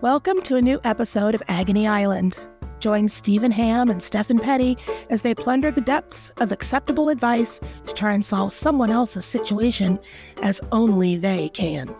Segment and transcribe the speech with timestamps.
[0.00, 2.38] Welcome to a new episode of Agony Island.
[2.78, 4.78] Join Stephen Ham and Stephen Petty
[5.10, 9.98] as they plunder the depths of acceptable advice to try and solve someone else's situation
[10.40, 11.92] as only they can.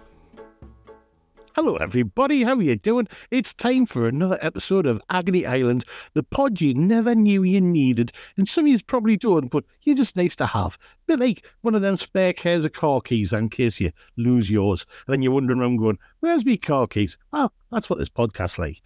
[1.61, 2.45] Hello, everybody.
[2.45, 3.09] How are you doing?
[3.33, 5.85] It's time for another episode of Agony Island,
[6.15, 9.97] the pod you never knew you needed, and some of you probably don't, but you're
[9.97, 10.79] just nice to have.
[11.09, 14.87] Bit like one of them spare cares of car keys in case you lose yours.
[15.09, 17.19] And then you're wondering around going, where's my car keys?
[17.33, 18.81] Well, that's what this podcast's like.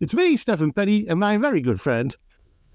[0.00, 2.16] It's me, Stephen Petty, and my very good friend,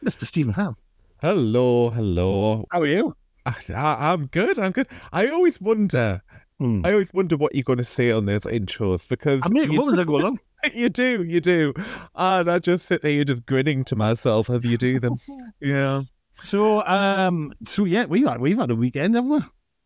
[0.05, 0.25] Mr.
[0.25, 0.75] Stephen Ham.
[1.23, 2.67] Hello, hello.
[2.72, 3.16] How are you?
[3.47, 4.59] I, am good.
[4.59, 4.88] I'm good.
[5.11, 6.22] I always wonder.
[6.59, 6.81] Hmm.
[6.86, 9.86] I always wonder what you're going to say on those intros because I mean, what
[9.86, 10.38] was I going on?
[10.73, 11.73] you do, you do,
[12.16, 15.20] and I just sit here just grinning to myself as you do them.
[15.62, 16.02] yeah.
[16.41, 19.40] So, um, so yeah, we've had we've had a weekend, haven't we?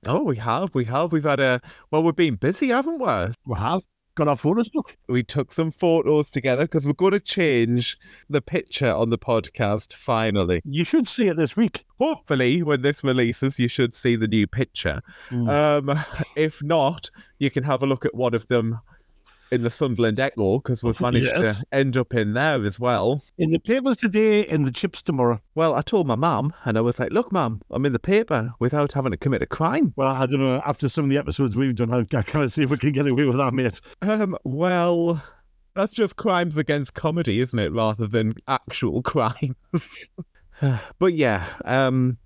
[0.05, 1.12] Oh, we have, we have.
[1.12, 3.34] We've had a well, we've been busy, haven't we?
[3.45, 3.84] We have
[4.16, 4.98] got our photos took.
[5.08, 7.98] We took some photos together because we're going to change
[8.30, 10.61] the picture on the podcast finally.
[10.66, 11.86] You should see it this week.
[12.00, 15.02] Hopefully, when this releases, you should see the new picture.
[15.30, 15.89] Mm.
[15.89, 16.00] Um,
[16.36, 18.80] if not, you can have a look at one of them
[19.54, 21.59] in the Sunderland Echo because we've managed Yes.
[21.59, 23.23] to end up in there as well.
[23.38, 25.42] In the papers today, in the chips tomorrow.
[25.54, 28.54] Well, I told my mum, and I was like, "Look, mum, I'm in the paper
[28.59, 30.62] without having to commit a crime." Well, I don't know.
[30.66, 32.92] After some of the episodes we've done, I, I kind of see if we can
[32.92, 33.80] get away with that, mate.
[34.02, 35.22] Um, well,
[35.76, 39.56] that's just crimes against comedy, isn't it, rather than actual crimes?
[41.00, 42.18] but yeah, um,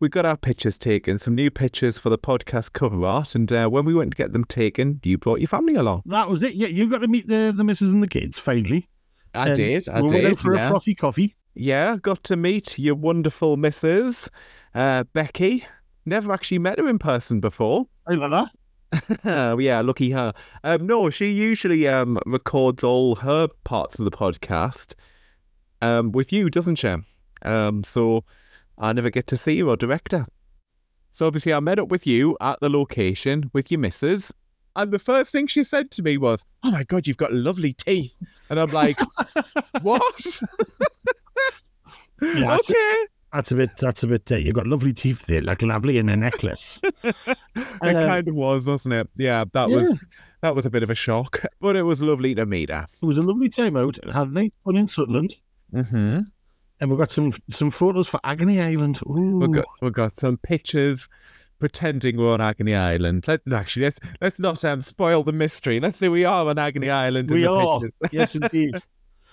[0.00, 3.68] we got our pictures taken, some new pictures for the podcast cover art, and uh,
[3.68, 6.02] when we went to get them taken, you brought your family along.
[6.06, 6.54] That was it.
[6.54, 8.86] Yeah, you got to meet the the missus and the kids finally.
[9.34, 10.24] I did, I we did.
[10.24, 10.66] went for yeah.
[10.66, 11.36] a frothy coffee.
[11.54, 14.28] Yeah, got to meet your wonderful missus,
[14.74, 15.66] uh, Becky.
[16.06, 17.86] Never actually met her in person before.
[18.08, 18.50] I like that.
[19.60, 20.32] Yeah, lucky her.
[20.64, 24.94] Um, no, she usually um, records all her parts of the podcast
[25.82, 26.96] um, with you, doesn't she?
[27.42, 28.24] Um, so
[28.80, 30.26] I never get to see her or direct her.
[31.12, 34.32] So obviously, I met up with you at the location with your missus.
[34.76, 37.72] And the first thing she said to me was, Oh my God, you've got lovely
[37.74, 38.16] teeth.
[38.48, 38.96] And I'm like,
[39.82, 40.40] What?
[42.22, 43.06] Yeah, that's, okay.
[43.32, 43.70] that's a bit.
[43.78, 44.30] That's a bit.
[44.30, 46.80] Uh, you've got lovely teeth there, like lovely in a necklace.
[47.04, 49.08] It Um, kind of was, wasn't it?
[49.16, 49.76] Yeah, that Yeah.
[49.76, 50.04] was
[50.42, 52.86] that was a bit of a shock, but it was lovely to meet her.
[53.02, 53.98] It was a lovely time out.
[53.98, 55.36] It had a nice fun in Sunderland,
[55.74, 56.20] Mm-hmm.
[56.80, 59.00] And we've got some some photos for Agony Island.
[59.06, 59.38] Ooh.
[59.38, 61.08] We've got we've got some pictures
[61.58, 63.24] pretending we're on Agony Island.
[63.28, 65.78] Let actually let's let's not um, spoil the mystery.
[65.78, 67.30] Let's say we are on Agony Island.
[67.30, 67.80] in we the are.
[68.10, 68.74] yes, indeed.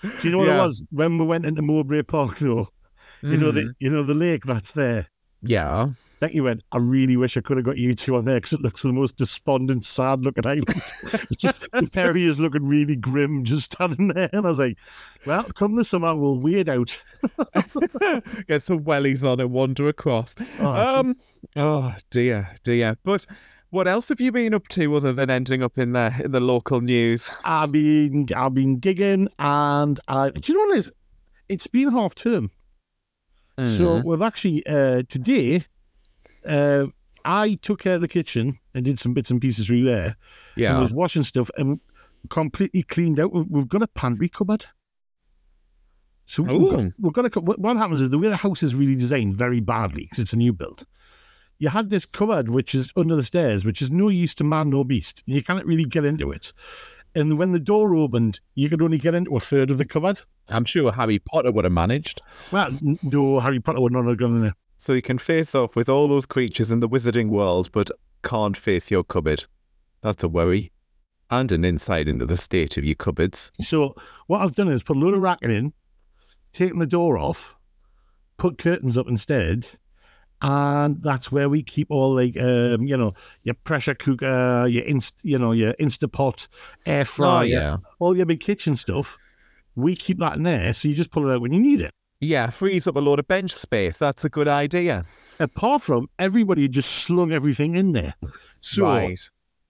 [0.02, 2.68] Do you know what it was when we went into Mowbray Park though?
[3.22, 5.08] You know the you know the lake that's there.
[5.42, 5.88] yeah.
[6.20, 8.60] Becky went, I really wish I could have got you two on there because it
[8.60, 10.66] looks the most despondent, sad looking island.
[11.12, 14.28] it's just the pair of you is looking really grim just standing there.
[14.32, 14.78] And I was like,
[15.26, 17.02] well, come the summer, we'll weird out.
[18.48, 20.34] Get some wellies on and wander across.
[20.58, 21.16] Oh, um.
[21.54, 22.96] Oh dear, dear.
[23.04, 23.26] But
[23.70, 26.40] what else have you been up to other than ending up in the in the
[26.40, 27.30] local news?
[27.44, 30.92] I've been, I've been gigging and I, do you know what it is?
[31.48, 32.50] It's been half term.
[33.64, 35.64] So we've actually, uh, today,
[36.46, 36.86] uh,
[37.24, 40.06] I took care of the kitchen and did some bits and pieces through there.
[40.06, 40.16] and
[40.56, 40.78] yeah.
[40.78, 41.80] was washing stuff and
[42.30, 43.32] completely cleaned out.
[43.32, 44.66] We've- got a pantry cupboard.
[46.24, 48.94] So we've got, we've got a, what happens is the way the house is really
[48.94, 50.84] designed very badly because it's a new build.
[51.58, 54.70] You had this cupboard which is under the stairs, which is no use to man
[54.70, 55.22] nor beast.
[55.26, 56.52] You can't really get into it.
[57.14, 60.20] And when the door opened, you could only get into a third of the cupboard.
[60.50, 62.20] I'm sure Harry Potter would have managed.
[62.52, 64.54] Well, no, Harry Potter would not have gone in there.
[64.78, 67.90] So you can face off with all those creatures in the wizarding world, but
[68.22, 69.44] can't face your cupboard.
[70.02, 70.70] That's a worry.
[71.30, 73.50] And an insight into the state of your cupboards.
[73.60, 73.94] So
[74.28, 75.72] what I've done is put a load of racking in,
[76.52, 77.56] taken the door off,
[78.38, 79.66] put curtains up instead,
[80.40, 83.12] and that's where we keep all like um, you know
[83.42, 86.46] your pressure cooker, your inst, you know your Instapot,
[86.86, 87.76] air fryer, Oh, yeah.
[87.98, 89.18] all your big kitchen stuff.
[89.74, 91.92] We keep that in there, so you just pull it out when you need it.
[92.20, 93.98] Yeah, frees up a load of bench space.
[93.98, 95.04] That's a good idea.
[95.38, 98.14] Apart from everybody just slung everything in there,
[98.58, 99.20] so right.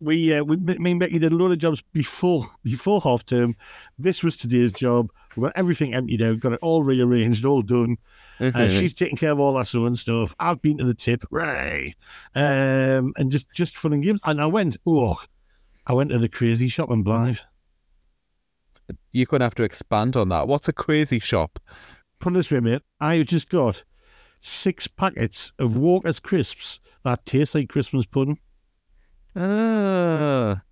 [0.01, 3.55] we uh, we me and Becky did a load of jobs before before half term.
[3.99, 5.11] This was today's job.
[5.37, 7.99] We got everything emptied out, got it all rearranged, all done.
[8.41, 8.71] Uh, Mhm.
[8.71, 10.35] she's taking care of all our sewing stuff.
[10.41, 11.95] I've been to the tip, right?
[12.35, 14.23] Um, and just just fun and games.
[14.25, 15.17] And I went, oh,
[15.87, 17.45] I went to the crazy shop in Blyth.
[19.13, 20.49] You're going to have to expand on that.
[20.49, 21.59] What's a crazy shop?
[22.21, 22.83] Put this way, mate.
[23.01, 23.85] I just got
[24.41, 28.39] six packets of Walker's crisps that taste like Christmas pudding,
[29.37, 30.63] Ah,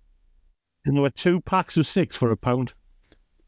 [0.85, 2.73] and there were two packs of six for a pound.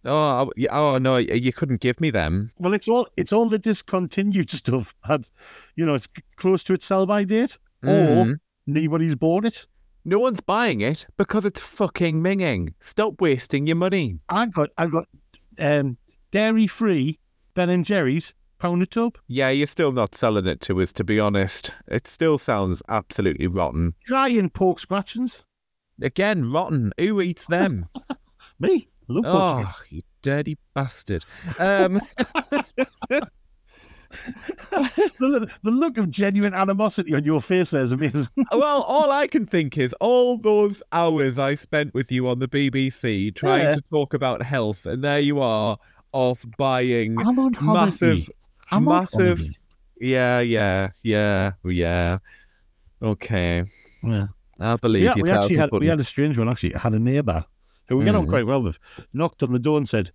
[0.05, 2.51] Oh, oh no, you couldn't give me them.
[2.57, 5.29] Well, it's all it's all the discontinued stuff that
[5.75, 6.07] you know it's
[6.37, 7.89] close to its sell by date, or
[8.25, 8.39] Mm.
[8.65, 9.67] nobody's bought it.
[10.05, 12.73] No one's buying it because it's fucking minging.
[12.79, 14.19] Stop wasting your money.
[14.29, 15.07] I got I got
[15.59, 15.97] um,
[16.31, 17.19] dairy free
[17.59, 21.03] Ben and Jerry's pound a tub, Yeah, you're still not selling it to us, to
[21.03, 21.73] be honest.
[21.89, 23.95] It still sounds absolutely rotten.
[24.05, 25.43] dry and pork scratchings.
[26.01, 26.93] Again, rotten.
[26.97, 27.89] Who eats them?
[28.61, 31.25] Me, I love pork oh, you dirty bastard.
[31.59, 31.99] Um,
[35.19, 38.45] The, the look of genuine animosity on your face there is amazing.
[38.53, 42.47] well, all I can think is all those hours I spent with you on the
[42.47, 43.75] BBC trying Yeah.
[43.75, 45.77] to talk about health, and there you are
[46.11, 48.29] off buying I'm on massive,
[48.71, 49.41] I'm massive.
[49.99, 52.17] Yeah, yeah, yeah, yeah.
[53.01, 53.63] Okay,
[54.03, 54.27] Yeah.
[54.59, 55.23] I believe Yeah, you.
[55.23, 56.49] we actually had we had a strange one.
[56.49, 57.45] Actually, I had a neighbour
[57.87, 58.29] who we get on Mhm.
[58.29, 58.77] quite well with.
[59.13, 60.11] Knocked on the door and said,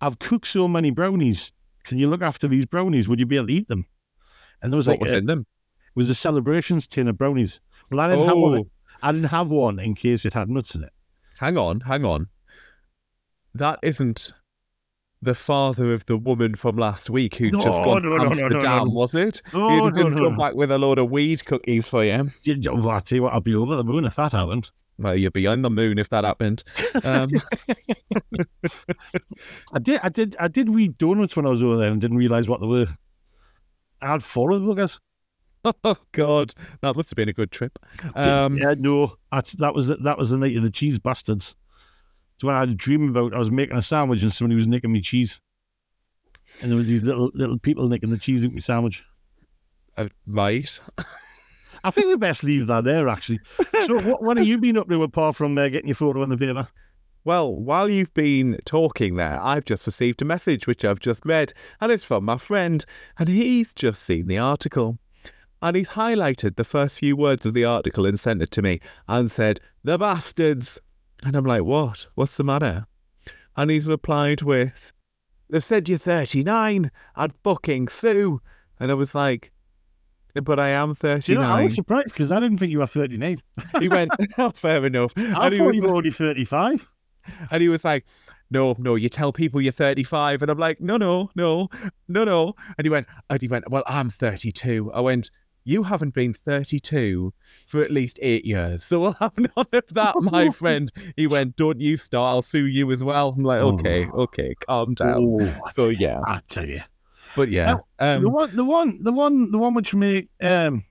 [0.00, 1.52] "I've cooked so many brownies.
[1.84, 3.08] Can you look after these brownies?
[3.08, 3.86] Would you be able to eat them?"
[4.60, 5.40] And there was what like was a, in them?
[5.40, 7.60] it was a celebrations tin of brownies.
[7.90, 8.58] Well, I didn't have one.
[8.58, 8.70] Oh,
[9.02, 10.92] I didn't have one in case it had nuts in it.
[11.38, 12.28] hang on, hang on.
[13.54, 14.32] That isn't
[15.22, 18.16] the father of the woman from last week who just No, gone no, to no,
[18.16, 19.40] no, no, Amsterdam, was it?
[19.52, 22.30] He no, didn't no, come back with a load of weed cookies for you.
[22.42, 24.70] You- you- Well, I tell you what, I'll be over the moon if that happened.
[24.98, 26.64] Well, you'd be on the moon if that happened.
[27.04, 27.30] Um,
[29.72, 32.18] I did, I did, I did read donuts when I was over there and didn't
[32.18, 32.86] realise what they were.
[34.00, 34.98] I had four of them, I guess.
[35.84, 37.78] oh God, that must have been a good trip.
[38.14, 41.54] Um, yeah, no, that's, that was that was the night of the cheese bastards.
[42.34, 44.66] It's when I had a dream about I was making a sandwich and somebody was
[44.66, 45.40] nicking me cheese,
[46.60, 49.04] and there were these little little people nicking the cheese out my sandwich.
[49.96, 50.80] uh, right.
[51.84, 53.40] I think we best leave that there, actually.
[53.82, 56.30] So, what, what have you been up to apart from uh, getting your photo in
[56.30, 56.68] the paper?
[57.24, 61.52] Well, while you've been talking there, I've just received a message which I've just read,
[61.80, 62.84] and it's from my friend,
[63.18, 64.98] and he's just seen the article.
[65.60, 68.80] And he's highlighted the first few words of the article and sent it to me
[69.06, 70.80] and said, The bastards.
[71.24, 72.08] And I'm like, What?
[72.14, 72.84] What's the matter?
[73.56, 74.92] And he's replied with,
[75.50, 76.90] They said you're 39.
[77.16, 78.40] I'd fucking sue.
[78.80, 79.52] And I was like,
[80.34, 82.86] But I am Do you know, I was surprised because I didn't think you were
[82.86, 83.42] 39.
[83.80, 85.12] he went, oh, Fair enough.
[85.16, 86.88] I And thought you were already 35.
[87.50, 88.04] and he was like,
[88.50, 90.42] no, no, you tell people you're 35.
[90.42, 91.68] And I'm like, no, no, no,
[92.06, 92.54] no, no.
[92.76, 94.92] And he went, and he went, well, I'm 32.
[94.92, 95.30] I went,
[95.64, 97.32] you haven't been 32
[97.66, 98.84] for at least eight years.
[98.84, 100.90] So we'll have none of that, my friend.
[101.16, 102.28] He went, don't you start.
[102.34, 103.34] I'll sue you as well.
[103.36, 105.38] I'm like, okay, okay, calm down.
[105.40, 106.80] Oh, So yeah, I tell you.
[107.36, 107.76] but yeah.
[107.98, 110.84] the Um, one, the one, the one, the one which made um,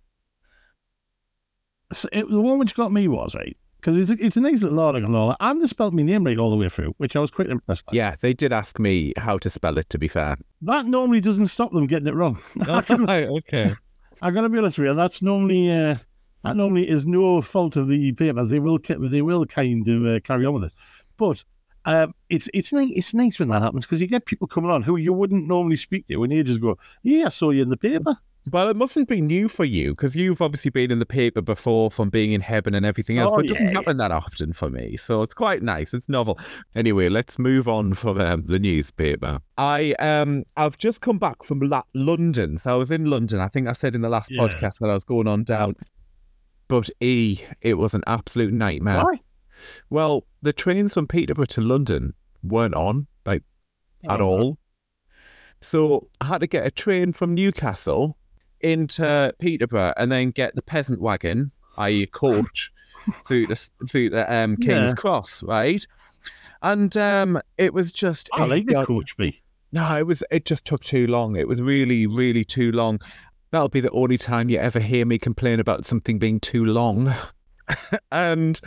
[1.93, 4.61] so it, the one which got me was right because it's a, it's a nice
[4.63, 6.93] little article and all that, and they spelled my name right all the way through,
[6.99, 7.85] which I was quite impressed.
[7.87, 7.93] By.
[7.95, 10.37] yeah, they did ask me how to spell it, to be fair.
[10.61, 12.39] that normally doesn't stop them getting it wrong.
[12.67, 13.71] right, okay.
[14.21, 15.95] I got to be honest with you, that's normally uh,
[16.43, 18.49] that normally is no fault of the papers.
[18.49, 20.73] They will they will kind of uh, carry on with it,
[21.17, 21.43] but.
[21.83, 24.83] Um, it's it's nice it's nice when that happens because you get people coming on
[24.83, 27.69] who you wouldn't normally speak to, and you just go, "Yeah, I saw you in
[27.69, 28.17] the paper."
[28.49, 31.91] Well, it mustn't be new for you because you've obviously been in the paper before
[31.91, 34.51] from being in heaven and everything else, Oh, but it doesn't yeah, happen that often
[34.53, 34.97] for me.
[34.97, 35.93] So it's quite nice.
[35.93, 36.39] It's novel.
[36.73, 39.41] Anyway, let's move on from um, the newspaper.
[39.59, 43.39] I um I've just come back from La- London, so I was in London.
[43.39, 44.41] I think I said in the last Yeah.
[44.41, 45.75] podcast when I was going on down.
[46.67, 49.03] But e, it was an absolute nightmare.
[49.03, 49.19] Why?
[49.91, 53.43] Well, the trains from Peterborough to London weren't on like
[54.09, 54.57] at all.
[55.61, 58.17] So I had to get a train from Newcastle
[58.63, 62.05] into Peterborough and then get the peasant wagon, i.e.
[62.07, 62.71] coach,
[63.27, 64.93] through the through the um, King's Yeah.
[64.93, 65.85] Cross, right?
[66.61, 69.41] And um, it was just I like the coach B.
[69.71, 71.35] no, it was it just took too long.
[71.35, 72.99] It was really, really too long.
[73.51, 77.13] That'll be the only time you ever hear me complain about something being too long.
[78.11, 78.61] and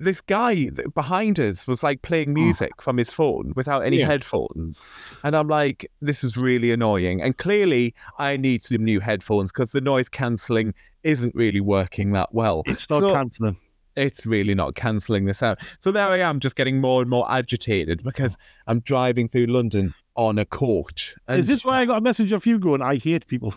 [0.00, 2.42] this guy behind us was like playing oh.
[2.42, 4.06] music from his phone without any Yeah.
[4.06, 4.86] headphones.
[5.22, 7.20] And I'm like, this is really annoying.
[7.20, 12.34] And clearly, I need some new headphones because the noise cancelling isn't really working that
[12.34, 12.62] well.
[12.66, 13.58] It's not So- cancelling.
[13.94, 15.58] it's really not cancelling this out.
[15.78, 19.92] So there I am, just getting more and more agitated because I'm driving through London
[20.16, 21.14] on a coach.
[21.28, 23.54] And Is this why I got a message off you going, I hate people?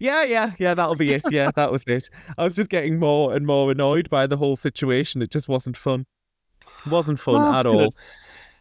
[0.00, 1.22] Yeah, yeah, yeah, that'll be it.
[1.30, 2.10] Yeah, that was it.
[2.38, 5.22] I was just getting more and more annoyed by the whole situation.
[5.22, 6.06] It just wasn't fun.
[6.90, 7.74] Wasn't fun Well, at good.
[7.74, 7.94] all.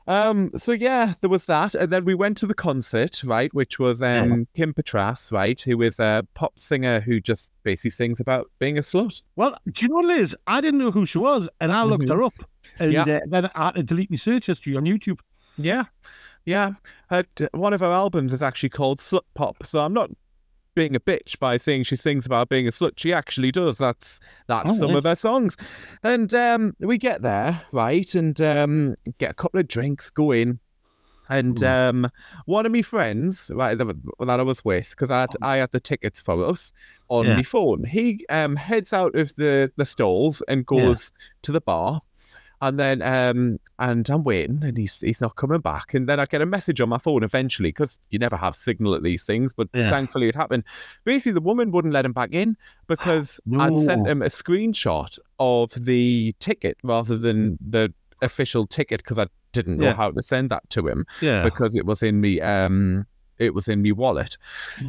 [0.06, 3.80] Um, so yeah, there was that, and then we went to the concert, right, which
[3.80, 8.52] was um Kim Petras, right, who is a pop singer who just basically sings about
[8.60, 9.22] being a slut.
[9.38, 10.36] Well, do you know, what, Liz?
[10.46, 12.16] I didn't know who she was, and I looked Mhm.
[12.16, 12.34] her up.
[12.80, 13.04] And Yeah.
[13.04, 15.20] uh, then I had to delete my search history on YouTube.
[15.58, 15.86] Yeah,
[16.44, 16.72] yeah.
[17.10, 19.66] Her, one of her albums is actually called Slut Pop.
[19.66, 20.10] So I'm not
[20.76, 22.94] being a bitch by saying she sings about being a slut.
[22.98, 23.78] She actually does.
[23.78, 24.98] That's that's Oh, some yeah.
[24.98, 25.56] of her songs.
[26.04, 30.60] And um, we get there right, and um, get a couple of drinks, go in.
[31.30, 32.12] And um,
[32.46, 33.96] one of my friends, right, that,
[34.30, 36.74] I was with, because I had, I had the tickets for us
[37.08, 37.38] on Yeah.
[37.38, 37.86] my phone.
[37.86, 41.12] He um, heads out of the, the stalls and goes
[41.44, 42.02] to the bar,
[42.68, 45.94] and then um, and I'm waiting, and he's he's not coming back.
[45.94, 48.96] And then I get a message on my phone eventually, because you never have signal
[48.96, 49.90] at these things, but Yeah.
[49.90, 50.64] thankfully it happened.
[51.04, 55.72] Basically, the woman wouldn't let him back in because I'd sent him a screenshot of
[55.76, 59.94] the ticket rather than the official ticket because I didn't know Yeah.
[59.94, 61.44] how to send that to him Yeah.
[61.44, 63.06] because it was in me um
[63.38, 64.38] it was in my wallet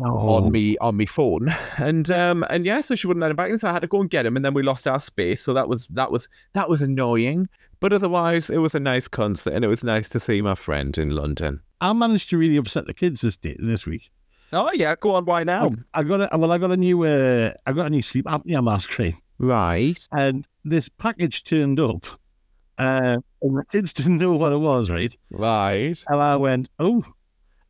[0.00, 1.54] on me on me phone.
[1.76, 3.88] And um and yeah so she wouldn't let him back in so I had to
[3.88, 5.42] go and get him and then we lost our space.
[5.42, 7.48] So that was that was that was annoying.
[7.80, 10.96] But otherwise it was a nice concert and it was nice to see my friend
[10.96, 11.60] in London.
[11.80, 14.10] I managed to really upset the kids this day, this week.
[14.52, 15.72] oh yeah go on why now?
[15.92, 18.62] I got a well, I got a new uh, I got a new sleep apnea
[18.62, 19.14] mask, right?
[19.38, 20.08] right.
[20.12, 22.06] And this package turned up,
[22.78, 25.14] uh, and the kids didn't know what it was, right?
[25.30, 26.02] right.
[26.08, 27.04] And I went, oh,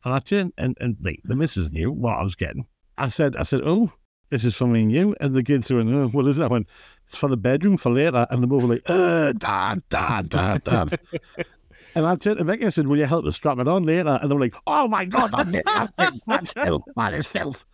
[0.05, 2.67] and I turned and and the, the missus knew what I was getting.
[2.97, 3.91] I said, I said, oh,
[4.29, 5.15] this is for me and you.
[5.19, 6.43] And the kids went, oh, what is it?
[6.43, 6.67] I went,
[7.05, 8.25] it's for the bedroom for later.
[8.29, 10.99] And the both were like, uh, dad, dad, dad, dad.
[11.95, 13.83] and I turned to Becky and I said, will you help us strap it on
[13.83, 14.17] later?
[14.21, 17.27] And they were like, oh my God, that's, it, that's, it, that's filth, that is
[17.27, 17.65] filth.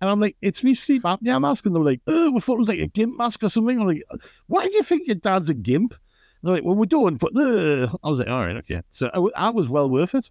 [0.00, 1.66] And I'm like, it's me sleep apnea mask.
[1.66, 3.80] And they were like, oh, we thought it was like a gimp mask or something.
[3.80, 4.02] I'm like,
[4.46, 5.92] why do you think your dad's a gimp?
[5.92, 7.88] And they're like, well, we don't, but uh.
[8.02, 8.82] I was like, all right, okay.
[8.90, 10.30] So I, I was well worth it.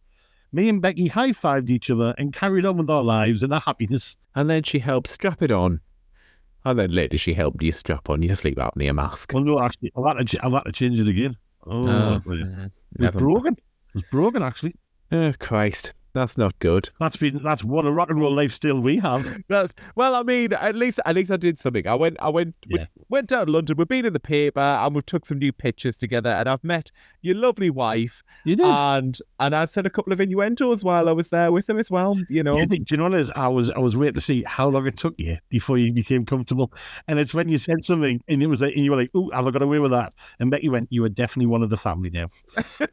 [0.56, 3.60] Me and Becky high fived each other and carried on with our lives and our
[3.60, 4.16] happiness.
[4.36, 5.82] and then she helped strap it on
[6.64, 9.92] and then later she helped you strap on your sleep apnea mask Well, no, actually,
[9.98, 11.36] I've had to, I've had to change it again.
[11.66, 13.12] Oh, Oh, it was.
[13.22, 13.54] Broken.
[13.54, 14.76] It was broken, actually.
[15.12, 18.98] oh Christ that's not good That's been that's what a rock and roll lifestyle we
[19.00, 19.44] have.
[19.48, 20.16] That's well.
[20.16, 21.88] I mean, at least at least I did something.
[21.88, 22.18] I went.
[22.20, 22.56] I went.
[22.70, 23.78] we- went down to London.
[23.78, 26.30] We've been in the paper and we've took some new pictures together.
[26.30, 26.92] And I've met
[27.22, 28.24] your lovely wife.
[28.46, 28.66] You did.
[28.66, 31.92] And and I've said a couple of innuendos while I was there with him as
[31.92, 32.18] well.
[32.30, 32.58] You know.
[32.58, 33.32] You think- do you know what it is?
[33.32, 36.26] I was I was waiting to see how long it took you before you became
[36.26, 36.72] comfortable,
[37.08, 39.30] and it's when you said something and it was like, and you were like, "Oh,
[39.32, 41.78] have I got away with that?" And Becky went, "You are definitely one of the
[41.78, 42.28] family now."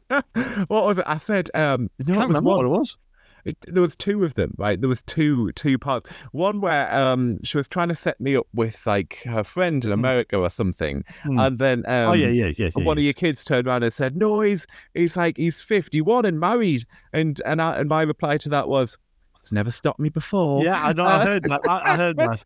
[0.67, 1.05] what was it?
[1.07, 1.49] I said.
[1.53, 2.97] Um, no, I can't was remember what it was.
[3.45, 4.79] It, there was two of them, right?
[4.79, 6.09] There was two two parts.
[6.31, 9.91] One where um she was trying to set me up with like her friend in
[9.91, 11.39] America or something, Hmm.
[11.39, 12.69] and then um, oh yeah, yeah, yeah.
[12.75, 16.01] yeah one of your kids turned around and said, "No, he's he's like he's fifty
[16.01, 18.97] one and married," and and I, and my reply to that was,
[19.39, 21.05] "It's never stopped me before." Yeah, I know.
[21.05, 21.61] I heard that.
[21.67, 22.43] I, I heard that.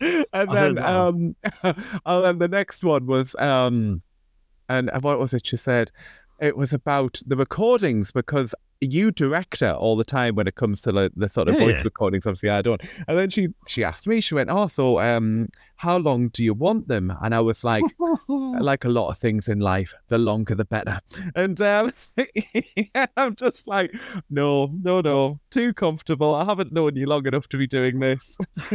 [0.32, 4.02] and then um, and then the next one was um,
[4.68, 5.46] and what was it?
[5.46, 5.90] She said
[6.40, 10.80] it was about the recordings because you direct her all the time when it comes
[10.82, 11.82] to the, the sort of Yeah, voice yeah.
[11.84, 12.26] recordings.
[12.26, 12.80] Obviously, I don't.
[13.08, 14.20] And then she she asked me.
[14.20, 17.84] She went, "Oh, so um, how long do you want them?" And I was like.
[18.28, 21.00] like a lot of things in life, the longer the better.
[21.34, 21.92] And um,
[23.16, 23.94] I'm just like,
[24.28, 26.34] no, no, no, too comfortable.
[26.34, 28.36] I haven't known you long enough to be doing this.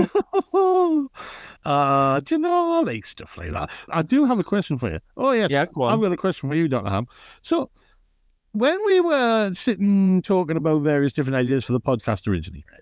[1.65, 3.69] uh, do you know, I like stuff like that.
[3.89, 5.00] I do have a question for you.
[5.17, 5.51] Oh, yes.
[5.51, 5.62] Yeah.
[5.62, 6.89] I've got a question for you, Dr.
[6.89, 7.07] Ham.
[7.41, 7.69] So,
[8.53, 12.81] when we were sitting talking about various different ideas for the podcast originally, right?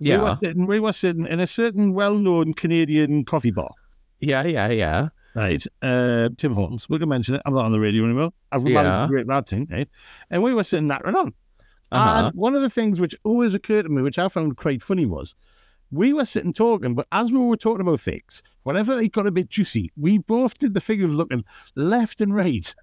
[0.00, 3.70] We were, sitting, we were sitting in a certain well known Canadian coffee bar,
[4.18, 5.08] yeah, yeah, yeah.
[5.34, 5.64] right?
[5.82, 6.88] Uh, Tim Hortons.
[6.88, 7.42] We can mention it.
[7.44, 8.32] I'm not on the radio anymore.
[8.50, 8.82] I've Yeah.
[8.82, 9.88] managed to break that thing, right?
[10.30, 11.34] And we were sitting nattering on.
[11.92, 12.26] Uh-huh.
[12.28, 15.04] And one of the things which always occurred to me, which I found quite funny,
[15.04, 15.34] was
[15.90, 19.32] we were sitting talking, but as we were talking about things, whenever it got a
[19.32, 22.74] bit juicy, we both did the figure of looking left and right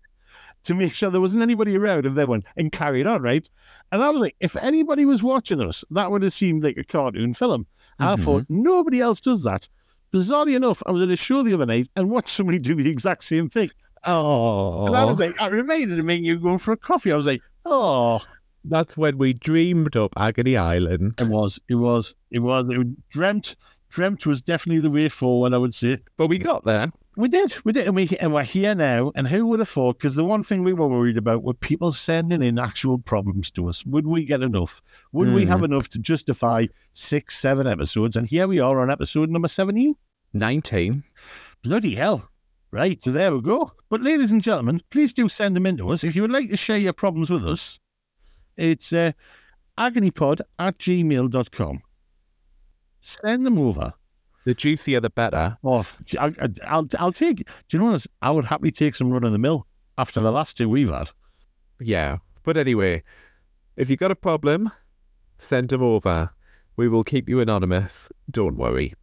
[0.68, 3.50] to make sure there wasn't anybody around and then went and carried on, right?
[3.94, 6.84] And I was like, if anybody was watching us, that would have seemed like a
[6.84, 7.66] cartoon film.
[8.00, 8.64] And I thought, mm-hmm.
[8.64, 9.70] nobody else does that.
[10.14, 12.90] Bizarrely enough, I was at a show the other night and watched somebody do the
[12.90, 13.72] exact same thing.
[14.04, 15.08] Oh, And I oh.
[15.08, 17.14] was like, I reminded me you going for a coffee.
[17.14, 18.20] I was like, oh,
[18.66, 21.14] that's when we dreamed up Agony Island.
[21.22, 21.62] It was.
[21.70, 22.14] It was.
[22.30, 22.66] It was.
[22.70, 23.56] It was dreamt.
[23.90, 25.54] Dreamt was definitely the way forward.
[25.54, 26.00] I would say.
[26.18, 26.92] But we got there.
[27.18, 27.56] We did.
[27.66, 29.12] We did, and we and we're here now.
[29.16, 29.98] And who would have thought?
[29.98, 33.68] Because the one thing we were worried about were people sending in actual problems to
[33.68, 33.84] us.
[33.88, 34.84] Would we get enough?
[35.14, 38.16] Would we have enough to justify six, seven episodes?
[38.16, 39.96] And here we are on episode number seventeen.
[40.34, 41.04] 19.
[41.64, 42.30] Bloody hell!
[42.70, 43.72] Right, so there we go.
[43.90, 46.50] But ladies and gentlemen, please do send them in to us if you would like
[46.50, 47.80] to share your problems with us.
[48.58, 49.14] It's uh,
[49.76, 51.82] agonypod at gmail.com.
[53.00, 53.94] Send them over.
[54.48, 55.58] The juicier the better.
[55.62, 55.84] Oh,
[56.18, 57.40] I, I, I'll, I'll take.
[57.40, 58.08] Do you know what?
[58.22, 61.10] I would happily take some run of the mill after the last two we've had.
[61.82, 62.20] Yeah.
[62.44, 63.04] But anyway,
[63.78, 64.72] If you got a problem,
[65.38, 66.32] send them over.
[66.76, 68.10] We will keep you anonymous.
[68.30, 68.94] Don't worry.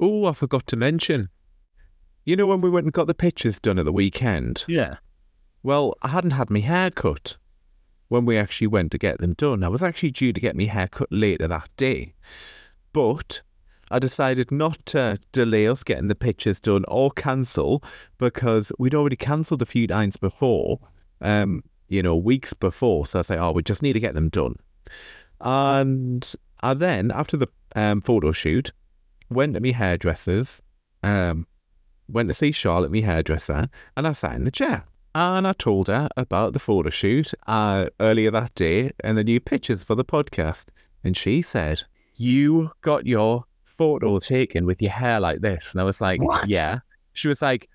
[0.00, 1.28] Oh, I forgot to mention.
[2.24, 4.64] You know when we went and got the pictures done at the weekend?
[4.66, 4.96] Yeah.
[5.62, 7.36] Well, I hadn't had my hair cut
[8.08, 9.62] when we actually went to get them done.
[9.62, 12.14] I was actually due to get my hair cut later that day.
[12.92, 13.42] But
[13.90, 17.82] I decided not to delay us getting the pictures done or cancel
[18.18, 20.80] because we'd already cancelled a few times before,
[21.20, 23.06] um, you know, weeks before.
[23.06, 24.56] So I say, oh, we just need to get them done.
[25.40, 28.72] And I then, after the um, photo shoot,
[29.30, 30.62] went to my hairdresser's,
[31.02, 31.46] um,
[32.08, 34.84] went to see Charlotte, my hairdresser, and I sat in the chair.
[35.14, 39.40] And I told her about the photo shoot uh, earlier that day and the new
[39.40, 40.66] pictures for the podcast.
[41.02, 41.84] And she said,
[42.16, 43.44] You got your
[43.76, 45.72] photo taken with your hair like this.
[45.72, 46.48] And I was like, What?
[46.48, 46.80] Yeah.
[47.12, 47.68] She was like,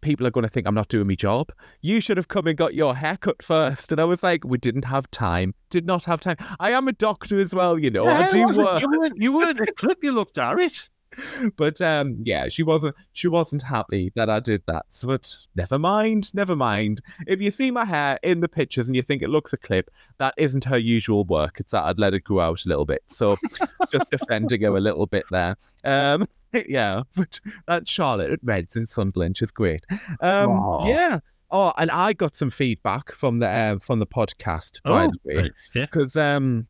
[0.00, 1.50] People are going to think I'm not doing my job.
[1.80, 3.90] You should have come and got your hair cut first.
[3.90, 5.54] And I was like, We didn't have time.
[5.70, 6.36] Did not have time.
[6.60, 8.06] I am a doctor as well, you know.
[8.06, 8.82] I Yeah, it do work.
[8.82, 10.88] You weren't, you weren't a clip, you looked at it.
[11.56, 14.86] but um yeah she wasn't she wasn't happy that i did that.
[15.04, 17.00] But never mind never mind.
[17.26, 19.90] If you see my hair in the pictures and you think it looks a clip
[20.18, 21.60] that isn't her usual work.
[21.60, 23.02] It's that i'd let it grow out a little bit.
[23.08, 23.36] So
[23.92, 25.56] just defending her a little bit there.
[25.84, 26.26] Um
[26.68, 29.84] yeah but that charlotte at reds in sunderland she's great.
[30.20, 31.20] Um yeah.
[31.50, 35.18] Oh and i got some feedback from the uh, from the podcast by Oh, the
[35.24, 35.42] way.
[35.42, 35.82] right, yeah.
[35.86, 36.66] because um,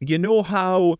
[0.00, 0.96] you know how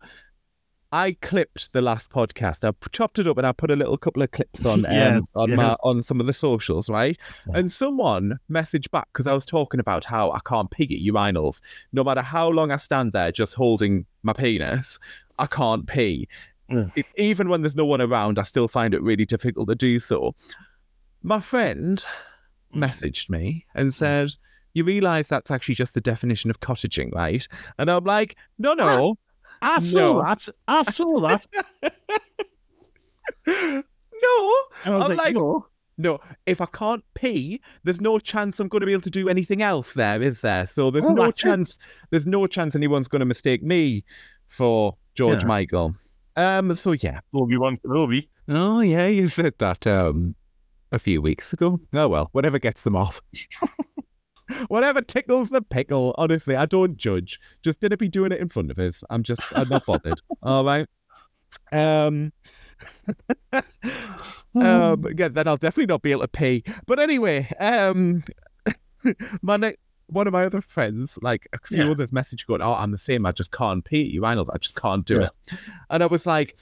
[0.95, 2.63] I clipped the last podcast.
[2.67, 5.23] I chopped it up and I put a little couple of clips on um, Yes,
[5.35, 7.17] on my on some of the socials, right?
[7.49, 7.57] Yeah.
[7.59, 11.59] And someone messaged back because I was talking about how I can't pig at urinals.
[11.91, 14.97] No matter how long I stand there just holding my penis,
[15.37, 16.29] I can't pee.
[16.69, 16.87] Yeah.
[16.95, 19.99] It- even when there's no one around, I still find it really difficult to do
[19.99, 20.33] so.
[21.21, 22.03] My friend
[22.73, 24.29] messaged me and said,
[24.73, 27.45] You realise that's actually just the definition of cottaging, right?
[27.77, 29.17] And I'm like, No, no,
[29.65, 30.21] I saw No.
[30.21, 30.47] that.
[30.67, 31.45] I saw that.
[33.47, 34.53] no.
[34.85, 35.65] And I was I'm like, like- no.
[35.97, 39.29] No, if I can't pee, there's no chance I'm going to be able to do
[39.29, 40.67] anything else there, is there?
[40.67, 41.47] So there's Well, no that's it.
[41.47, 44.03] chance there's no chance anyone's going to mistake me
[44.49, 45.47] for George Yeah.
[45.47, 45.95] Michael.
[46.35, 47.21] Um so yeah.
[47.33, 48.27] Obi-Wan Kenobi.
[48.49, 50.35] Oh yeah, you said that um
[50.91, 51.79] a few weeks ago.
[51.93, 53.21] Oh well, whatever gets them off.
[54.67, 56.13] whatever tickles the pickle.
[56.17, 57.39] Honestly, I don't judge.
[57.63, 59.03] Just didn't be doing it in front of us.
[59.09, 60.19] I'm just I'm not bothered.
[60.43, 60.87] All right.
[61.71, 62.31] Um
[64.55, 66.63] um, yeah, then I'll definitely not be able to pee.
[66.85, 68.23] But anyway, um,
[69.41, 69.75] my ne-
[70.07, 71.91] one of my other friends, like a few Yeah.
[71.91, 73.25] others, message going, "Oh, I'm the same.
[73.25, 74.25] I just can't pee urinals.
[74.25, 75.25] I know I just can't do Yeah.
[75.51, 76.57] it." And I was like,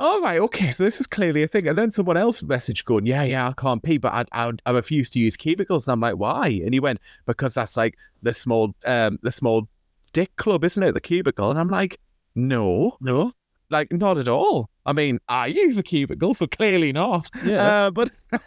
[0.00, 3.06] "All right, okay, so this is clearly a thing." And then someone else messaged going,
[3.06, 6.00] "Yeah, yeah, I can't pee, but I, I, I refuse to use cubicles." And I'm
[6.00, 9.68] like, "Why?" And he went, "Because that's like the small, um, the small
[10.12, 10.92] dick club, isn't it?
[10.92, 12.00] The cubicle." And I'm like,
[12.34, 13.32] "No." No.
[13.68, 14.68] Like, not at all.
[14.84, 17.30] I mean, I use a cubicle, so clearly not.
[17.44, 17.86] Yeah.
[17.86, 18.10] Uh, but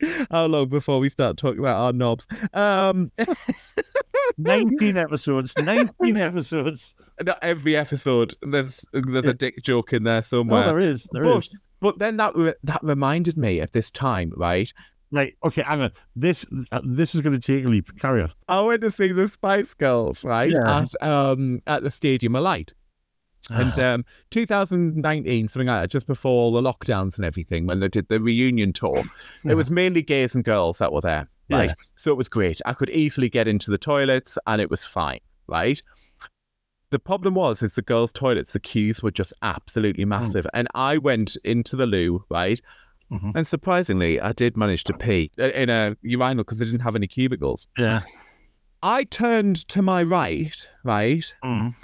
[0.30, 2.26] how long before we start talking about our knobs?
[2.54, 3.10] Um,
[4.38, 5.54] 19 episodes.
[5.58, 6.94] 19 episodes.
[7.22, 10.60] not every episode, there's there's a dick joke in there somewhere.
[10.60, 10.80] Oh, somewhere.
[10.82, 11.08] there is.
[11.12, 11.62] There but, is.
[11.80, 14.72] but then that re- that reminded me of this time, right?
[15.10, 15.34] Right.
[15.42, 15.92] Okay, hang on.
[16.14, 17.86] This uh, this is going to take a leap.
[17.98, 18.30] Carry on.
[18.46, 20.82] I went to see the Spice Girls, right, Yeah.
[20.82, 22.74] at um at the Stadium of Light.
[23.50, 27.88] And um, 2019, something like that, just before all the lockdowns and everything, when they
[27.88, 29.02] did the reunion tour,
[29.44, 29.52] Yeah.
[29.52, 31.70] it was mainly gays and girls that were there, right?
[31.70, 31.74] Yeah.
[31.96, 32.60] So it was great.
[32.66, 35.82] I could easily get into the toilets, and it was fine, right?
[36.90, 40.98] The problem was, is the girls' toilets, the queues were just absolutely massive, and I
[40.98, 42.60] went into the loo, right?
[43.12, 43.32] Mhm.
[43.34, 46.96] And surprisingly, I did manage to pee uh, in a urinal because they didn't have
[46.96, 47.68] any cubicles.
[47.78, 48.00] Yeah.
[48.82, 51.74] I turned to my right, right, Mm.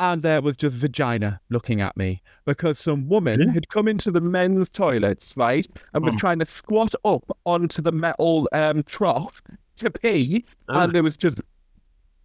[0.00, 3.52] And there was just vagina looking at me because some woman Yeah.
[3.52, 6.18] had come into the men's toilets, right, and was Mm.
[6.18, 9.42] trying to squat up onto the metal um, trough
[9.76, 10.80] to pee, Oh.
[10.80, 11.40] and there was just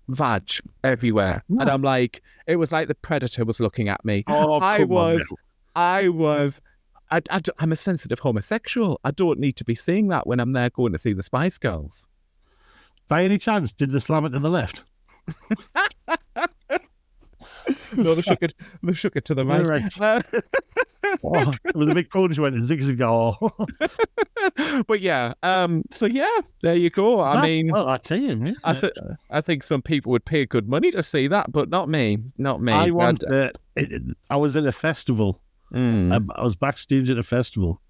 [0.08, 0.50] vag
[0.84, 1.44] everywhere.
[1.50, 4.24] And I'm like, it was like the predator was looking at me.
[4.28, 5.34] Oh, I come on was.
[5.76, 6.62] I was.
[7.12, 9.00] I, I, am a sensitive homosexual.
[9.04, 11.58] I don't need to be seeing that when I'm there going to see the Spice
[11.58, 12.08] Girls.
[13.08, 14.84] By any chance, did they slam it to the left?
[17.96, 18.54] No, they shook it.
[18.84, 19.66] They shook it to the right.
[19.66, 20.02] Right.
[20.02, 20.22] Uh,
[21.24, 23.00] Oh, it was a big crowd just went zig zig
[24.88, 27.20] but yeah, um, so yeah, there you go.
[27.22, 28.54] I That's- mean, well, I tell you, yeah.
[28.64, 28.94] I, th-
[29.30, 32.18] I think some people would pay good money to see that, but not me.
[32.38, 32.74] Not me.
[32.74, 33.24] I want.
[33.24, 33.50] Uh,
[34.30, 35.42] I was in a festival.
[35.74, 36.14] Mm.
[36.14, 37.82] Um, I was backstage at a festival,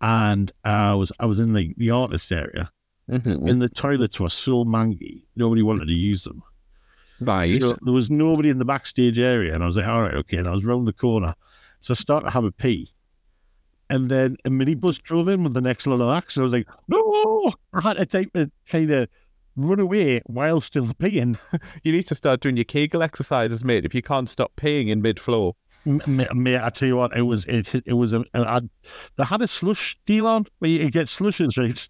[0.00, 2.70] and I was I was in the, the artist area,
[3.10, 3.48] Mhm.
[3.50, 6.42] and the toilets were so mangy, nobody wanted to use them.
[7.20, 7.60] Right.
[7.62, 10.38] So there was nobody in the backstage area, and I was like, all right, okay.
[10.38, 11.34] And I was round the corner,
[11.80, 12.90] so I started to have a pee,
[13.88, 16.68] and then a minibus drove in with the next little acts, and I was like,
[16.88, 17.52] no!
[17.72, 19.08] I had to take the kind of
[19.56, 21.38] run away while still peeing.
[21.82, 25.02] You need to start doing your Kegel exercises, mate, if you can't stop paying in
[25.02, 25.56] mid flow.
[25.84, 27.74] Mate, mate, I tell you what, it was it.
[27.86, 31.88] It was a they had a slush deal on where you get slushes, right?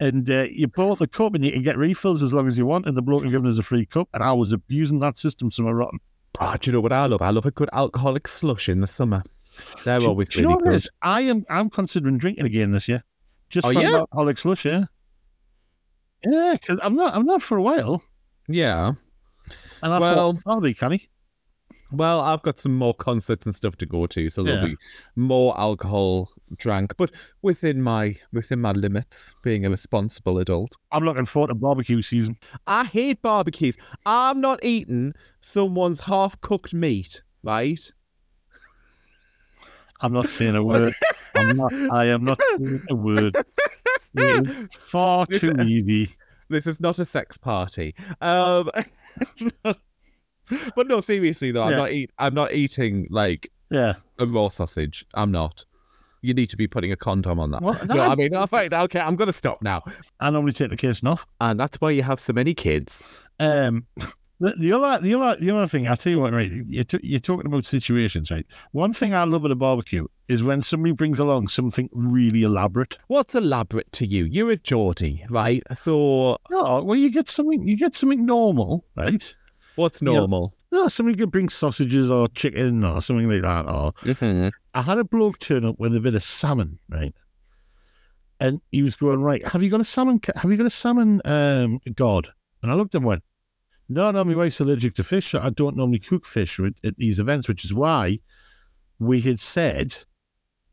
[0.00, 2.64] And uh, you bought the cup and you can get refills as long as you
[2.66, 5.18] want, and the bloke had given us a free cup, and I was abusing that
[5.18, 5.98] system some rotten.
[6.40, 7.20] Ah, do you know what I love?
[7.20, 9.22] I love a good alcoholic slush in the summer.
[9.84, 10.72] They're Do- always do you know good.
[10.74, 10.88] is?
[11.02, 11.44] I am.
[11.50, 13.04] I'm considering drinking again this year.
[13.50, 13.96] Just Oh, for yeah?
[13.98, 14.84] alcoholic slush, yeah.
[16.24, 17.14] Yeah, because I'm not.
[17.14, 18.02] I'm not for a while,
[18.48, 18.92] Yeah.
[19.82, 21.08] and I Well- thought I'll be canny.
[21.92, 24.68] Well, I've got some more concerts and stuff to go to, so there'll Yeah.
[24.68, 24.76] be
[25.16, 27.10] more alcohol drank, but
[27.42, 30.76] within my within my limits, being a responsible adult.
[30.92, 32.36] I'm looking forward to barbecue season.
[32.66, 33.76] I hate barbecues.
[34.06, 37.80] I'm not eating someone's half cooked meat, right?
[40.00, 40.94] I'm not saying a word.
[41.34, 41.72] I'm not.
[41.72, 43.36] I am not saying a word.
[44.72, 46.14] Far too easy.
[46.48, 47.94] This is not a sex party.
[48.20, 48.70] Um,
[50.76, 51.76] but no, seriously though, I'm Yeah.
[51.76, 52.10] not eat.
[52.18, 53.94] I'm not eating like Yeah.
[54.18, 55.04] a raw sausage.
[55.14, 55.64] I'm not.
[56.22, 57.62] You need to be putting a condom on that.
[57.62, 59.82] Well, no, I mean, all right, okay, I'm going to stop now.
[60.20, 61.24] I normally take the kids off.
[61.40, 63.02] And that's why you have so many kids.
[63.38, 63.86] Um,
[64.38, 65.88] the, the other, the other, the other thing.
[65.88, 66.52] I tell you what, right?
[66.66, 68.44] You're, t- you're talking about situations, right?
[68.72, 72.98] One thing I love at a barbecue is when somebody brings along something really elaborate.
[73.06, 74.24] What's elaborate to you?
[74.26, 75.62] You're a Geordie, right?
[75.74, 77.66] So No, well, you get something.
[77.66, 79.34] You get something normal, right?
[79.76, 80.54] What's normal?
[80.72, 83.66] No, somebody could bring sausages or chicken or something like that.
[83.66, 84.52] Or Mhm.
[84.72, 87.14] I had a bloke turn up with a bit of salmon, right?
[88.38, 90.20] And he was going, right, have you got a salmon?
[90.36, 92.28] Have you got a salmon um, god?
[92.62, 93.22] And I looked at him and went,
[93.88, 95.26] no, no, my wife's allergic to fish.
[95.28, 98.20] So I don't normally cook fish at, at these events, which is why
[98.98, 99.96] we had said,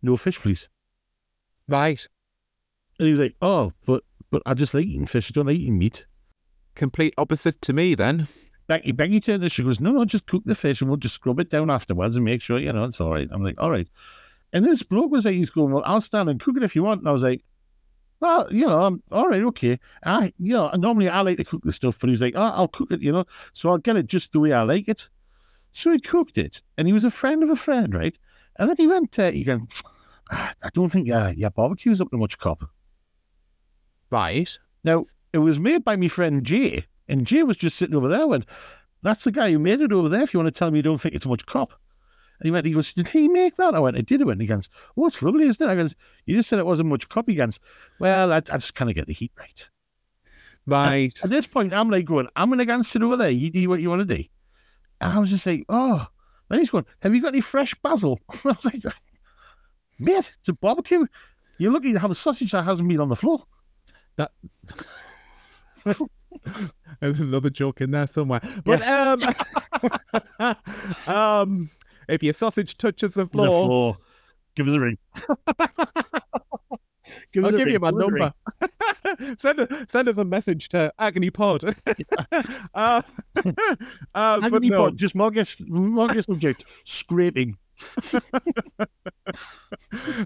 [0.02, 0.70] no fish, please.
[1.68, 2.08] Right.
[3.00, 5.32] And he was like, oh, but but I just like eating fish.
[5.32, 6.06] I don't like eating meat.
[6.76, 8.28] Complete opposite to me then.
[8.68, 11.16] Becky, Becky turned to she goes, no, no, just cook the fish and we'll just
[11.16, 13.30] scrub it down afterwards and make sure, you know, it's all right.
[13.32, 13.88] I'm like, all right.
[14.54, 16.84] And this bloke was like, he's going, well, I'll stand and cook it if you
[16.84, 17.02] want.
[17.02, 17.44] And I was like,
[18.20, 19.80] well, you know, I'm all right, okay.
[20.04, 22.68] I, you know, normally I like to cook the stuff, but he's like, oh, I'll
[22.68, 25.10] cook it, you know, so I'll get it just the way I like it.
[25.72, 28.18] So he cooked it, and he was a friend of a friend, right?
[28.58, 29.82] And then he went, uh, he went,
[30.32, 32.68] "Ah, I don't think uh, your barbecue's up to much cop.
[34.10, 34.58] Right.
[34.84, 38.28] Now, it was made by my friend Jay, and Jay was just sitting over there
[38.28, 38.46] went,
[39.02, 40.84] That's the guy who made it over there if you want to tell me you
[40.84, 41.74] don't think it's much cop.
[42.40, 43.76] And he went, he goes, Did he make that?
[43.76, 44.20] I went, I did.
[44.20, 45.72] He went, he goes, Oh, it's lovely, isn't it?
[45.72, 47.28] I goes, You just said it wasn't much cop.
[47.28, 47.60] He goes,
[48.00, 49.70] Well, I, I just kind of get the heat right.
[50.66, 51.14] Right.
[51.24, 53.30] At this point, I'm like going, I'm going to go and sit over there.
[53.30, 54.24] You do what you want to do.
[55.00, 56.06] And I was just like, Oh.
[56.50, 58.20] And he's going, Have you got any fresh basil?
[58.46, 58.84] I was like,
[60.00, 61.06] Mate, it's a barbecue.
[61.58, 63.40] You're lucky to have a sausage that hasn't been on the floor.
[64.18, 64.32] That
[67.00, 68.42] There's another joke in there somewhere.
[68.66, 69.22] But um
[71.08, 71.70] um
[72.08, 73.98] if your sausage touches the The floor, floor.
[74.56, 74.98] Give us a ring.
[77.32, 77.74] give I'll a give ring.
[77.74, 78.32] you my Give us a ring.
[79.20, 79.36] number.
[79.38, 81.64] send a, send us a message to Agony Pod.
[81.66, 81.72] uh,
[82.74, 83.02] uh,
[84.42, 84.78] but Agony no.
[84.86, 86.66] pod, just mark it subject.
[86.86, 87.58] Scraping.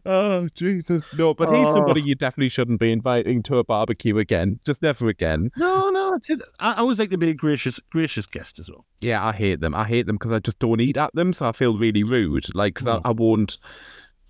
[0.05, 1.33] Oh Jesus, no!
[1.33, 1.73] But he's Oh.
[1.75, 4.59] somebody you definitely shouldn't be inviting to a barbecue again.
[4.65, 5.49] Just never again.
[5.57, 6.17] No, no.
[6.59, 8.85] I I always like to be a gracious, gracious guest as well.
[9.01, 9.73] Yeah, I hate them.
[9.73, 12.53] I hate them because I just don't eat at them, so I feel really rude.
[12.55, 13.01] Like, 'cause Mm.
[13.03, 13.57] I, I won't.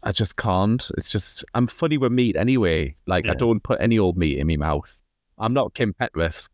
[0.04, 0.90] I just can't.
[0.98, 2.96] It's just I'm funny with meat anyway.
[3.06, 5.02] Like, I don't put any old meat in my mouth.
[5.38, 6.50] I'm not Kim Petras.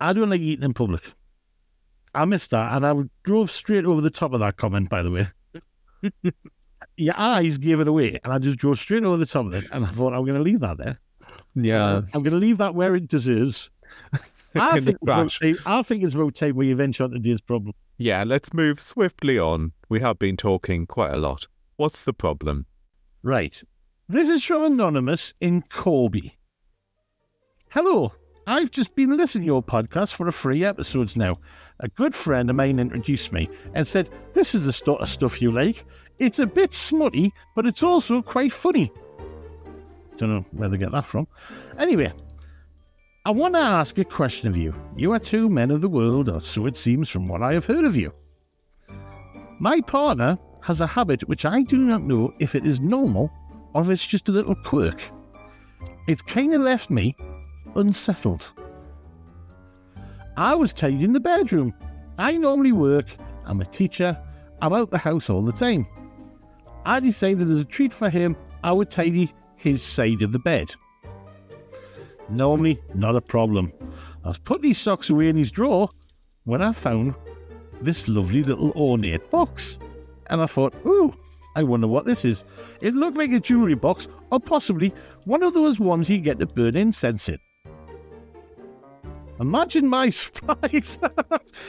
[0.00, 1.02] I don't like eating in public.
[2.14, 4.88] I missed that, and I drove straight over the top of that comment.
[4.88, 5.26] By the way,
[6.96, 9.64] your eyes gave it away, and I just drove straight over the top of it,
[9.72, 10.98] and I thought I'm going to leave that there.
[11.54, 13.70] Yeah, I'm going to leave that where it deserves.
[14.54, 15.38] I think, it's about trash.
[15.40, 17.74] time, I think it's about time we venture on today's problem.
[17.98, 18.24] yeah.
[18.24, 19.72] Let's move swiftly on.
[19.88, 21.46] We have been talking quite a lot.
[21.76, 22.66] What's the problem?
[23.22, 23.62] Right.
[24.08, 26.38] This is from Anonymous in Corby.
[27.70, 28.12] Hello.
[28.46, 31.36] I've just been listening to your podcast for a free episodes now.
[31.80, 35.42] A good friend of mine introduced me and said, This is the sort of stuff
[35.42, 35.84] you like.
[36.18, 38.90] It's a bit smutty, but it's also quite funny.
[40.16, 41.28] Don't know where they get that from.
[41.78, 42.12] Anyway,
[43.26, 44.74] I want to ask a question of you.
[44.96, 47.66] You are two men of the world, or so it seems from what I have
[47.66, 48.12] heard of you.
[49.58, 53.30] My partner has a habit which I do not know if it is normal
[53.74, 55.02] or if it's just a little quirk.
[56.08, 57.14] It's kind of left me
[57.74, 58.52] unsettled.
[60.36, 61.74] I was tidying the bedroom.
[62.18, 63.06] I normally work,
[63.46, 64.16] I'm a teacher,
[64.60, 65.86] I'm out the house all the time.
[66.84, 70.74] I decided as a treat for him, I would tidy his side of the bed.
[72.28, 73.72] Normally, not a problem.
[74.24, 75.88] I was putting his socks away in his drawer
[76.44, 77.14] when I found
[77.80, 79.78] this lovely little ornate box.
[80.28, 81.14] And I thought, ooh,
[81.54, 82.44] I wonder what this is.
[82.80, 84.92] It looked like a jewellery box, or possibly
[85.24, 87.38] one of those ones you get to burn incense in.
[89.40, 90.98] Imagine my surprise.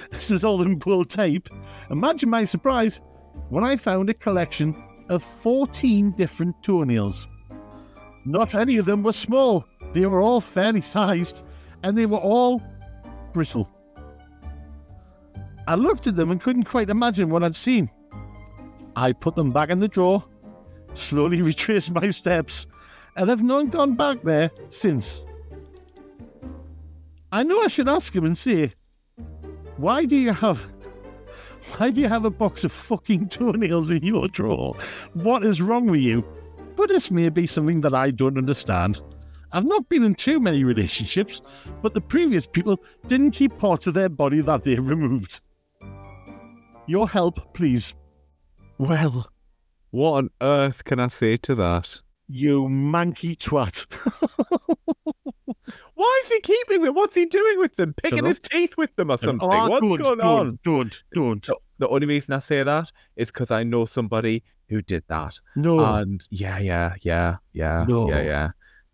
[0.10, 1.50] this is all in pull tape.
[1.90, 3.02] Imagine my surprise
[3.50, 4.76] when I found a collection
[5.10, 7.28] of 14 different toenails.
[8.26, 11.44] Not any of them were small, they were all fairly sized,
[11.84, 12.62] and they were all
[13.34, 13.72] brittle.
[15.68, 17.90] I looked at them and couldn't quite imagine what I'd seen.
[18.96, 20.24] I put them back in the drawer,
[20.94, 22.68] slowly retraced my steps,
[23.16, 25.24] and have not gone back there since.
[27.32, 28.74] I know I should ask him and say,
[29.78, 30.72] why do you have
[31.76, 34.76] why do you have a box of fucking toenails in your drawer?
[35.14, 36.24] What is wrong with you?
[36.78, 39.02] But this may be something that I don't understand.
[39.52, 41.42] I've not been in too many relationships,
[41.82, 45.42] but the previous people didn't keep parts of their body that they removed.
[46.86, 47.94] Your help, please.
[48.78, 49.30] Well,
[49.92, 52.02] what on earth can I say to that?
[52.28, 53.86] You manky twat.
[55.96, 56.94] Why is he keeping them?
[56.96, 57.94] What's he doing with them?
[58.02, 59.40] Picking his teeth with them or something?
[59.48, 60.60] Oh, What's don't, going don't, on?
[60.64, 61.46] Don't, don't.
[61.46, 65.40] So, the only reason I say that is because I know somebody who did that.
[65.56, 65.80] No.
[65.84, 68.10] And yeah, yeah, yeah, yeah, No.
[68.10, 68.50] yeah, yeah.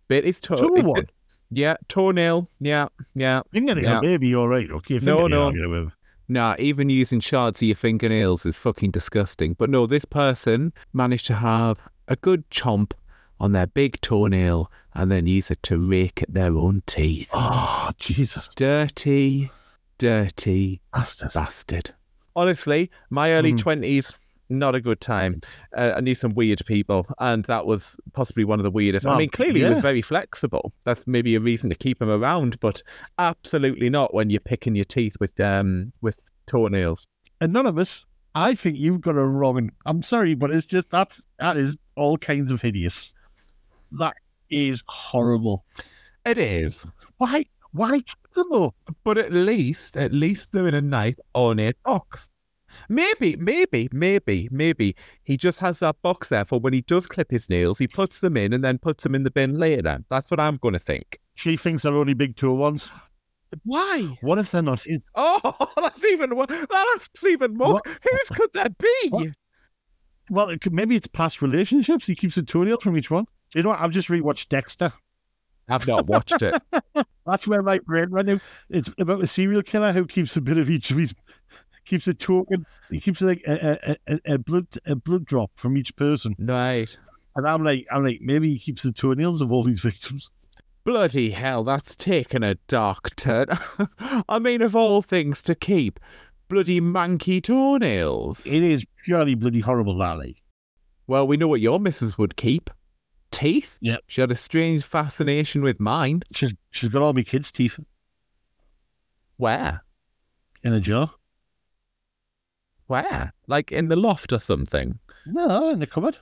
[0.08, 0.56] Bit his toe.
[0.56, 1.00] It- what?
[1.04, 1.10] it-
[1.50, 2.50] Yeah, toenail.
[2.60, 3.42] Yeah, yeah.
[3.52, 4.00] You're getting Yeah.
[4.00, 5.00] a baby, all right, okay?
[5.00, 5.52] No, no.
[5.52, 5.92] Have.
[6.28, 9.54] Nah, even using shards of your fingernails is fucking disgusting.
[9.54, 12.94] But no, this person managed to have a good chomp
[13.40, 17.30] on their big toenail and then use it to rake at their own teeth.
[17.34, 18.48] Oh, Jesus.
[18.50, 19.52] Dirty,
[19.98, 21.32] dirty Bastard.
[21.34, 21.92] bastard.
[22.36, 23.60] Honestly, my early Mhm.
[23.60, 24.16] 20s,
[24.50, 25.42] not a good time.
[25.76, 29.06] Uh, I knew some weird people, and that was possibly one of the weirdest.
[29.08, 30.74] I mean, clearly he was very flexible.
[30.84, 32.82] That's maybe a reason to keep him around, but
[33.18, 37.08] absolutely not when you're picking your teeth with um with toenails.
[37.40, 39.72] Anonymous, I think you've got a wrong.
[39.86, 43.14] I'm sorry, but it's just that's that is all kinds of hideous.
[43.94, 44.16] That
[44.54, 45.66] is horrible.
[46.26, 46.86] It is.
[47.18, 47.46] Why?
[47.72, 48.02] Why
[48.52, 48.76] all?
[49.04, 52.30] But at least, at least they're in a nice ornate box.
[52.90, 57.30] Maybe, maybe, maybe, maybe he just has that box there for when he does clip
[57.30, 60.04] his nails, he puts them in and then puts them in the bin later.
[60.10, 61.20] That's what I'm going to think.
[61.36, 62.90] She thinks they're only big toe ones.
[63.64, 64.18] Why?
[64.22, 64.82] What if they're not?
[64.82, 65.04] his?
[65.16, 67.74] Oh, that's even that's even more.
[67.74, 69.10] What- Whose could that be?
[69.10, 69.28] What?
[70.30, 72.08] Well, it could, maybe it's past relationships.
[72.08, 73.26] He keeps a toenail from each one.
[73.54, 73.82] You know what?
[73.82, 74.94] I've just rewatched Dexter.
[75.70, 76.62] I've not watched it.
[77.26, 78.42] That's where my brain ran out.
[78.70, 81.14] It's about a serial killer who keeps a bit of each of his,
[81.86, 82.66] keeps a token.
[82.90, 86.36] He keeps like a, a, a, a blood a blood drop from each person.
[86.40, 86.96] right.
[87.36, 90.30] And I'm like, I'm like, maybe he keeps the toenails of all these victims.
[90.84, 93.48] Bloody hell, that's taken a dark turn.
[94.30, 96.00] I mean, of all things to keep,
[96.48, 98.46] bloody monkey toenails.
[98.46, 100.44] It is purely bloody horrible, that like.
[101.08, 102.70] Well, we know what your missus would keep.
[103.34, 103.78] Teeth?
[103.82, 104.02] Yep.
[104.08, 106.22] She had a strange fascination with mine.
[106.34, 107.80] She's she's got all my kids' teeth
[109.38, 109.84] Where?
[110.64, 111.12] in a jar.
[112.88, 113.34] Where?
[113.48, 115.00] Like in the loft or something.
[115.26, 116.18] No, in the cupboard.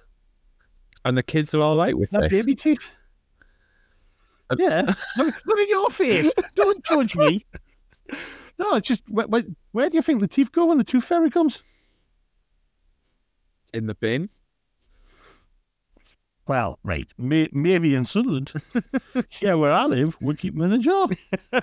[1.03, 2.43] And the kids are all right with That this.
[2.45, 2.95] baby teeth.
[4.49, 4.81] Uh, Yeah.
[5.17, 6.31] look, look at your face.
[6.55, 7.45] Don't judge me.
[8.57, 11.03] No, it's just where, where, where do you think the teeth go when the tooth
[11.03, 11.61] fairy comes?
[13.73, 14.29] In the bin.
[16.51, 18.51] Well, right, may, maybe in Sunderland.
[19.41, 21.07] yeah, where I live, we keep them in a jar.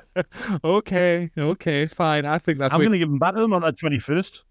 [0.64, 2.24] okay, okay, fine.
[2.24, 4.44] I think that's I'm going to give them back to them on that 21st.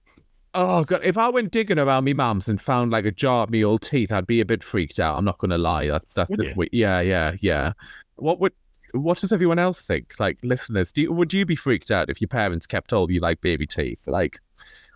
[0.53, 3.49] Oh god, if I went digging around me mum's and found like a jar of
[3.49, 5.17] me old teeth, I'd be a bit freaked out.
[5.17, 5.87] I'm not gonna lie.
[5.87, 6.67] That's that's Would just you?
[6.71, 7.73] yeah, yeah, yeah.
[8.17, 8.53] What would
[8.91, 10.19] what does everyone else think?
[10.19, 13.21] Like listeners, do you, would you be freaked out if your parents kept all you
[13.21, 14.03] like baby teeth?
[14.05, 14.37] Like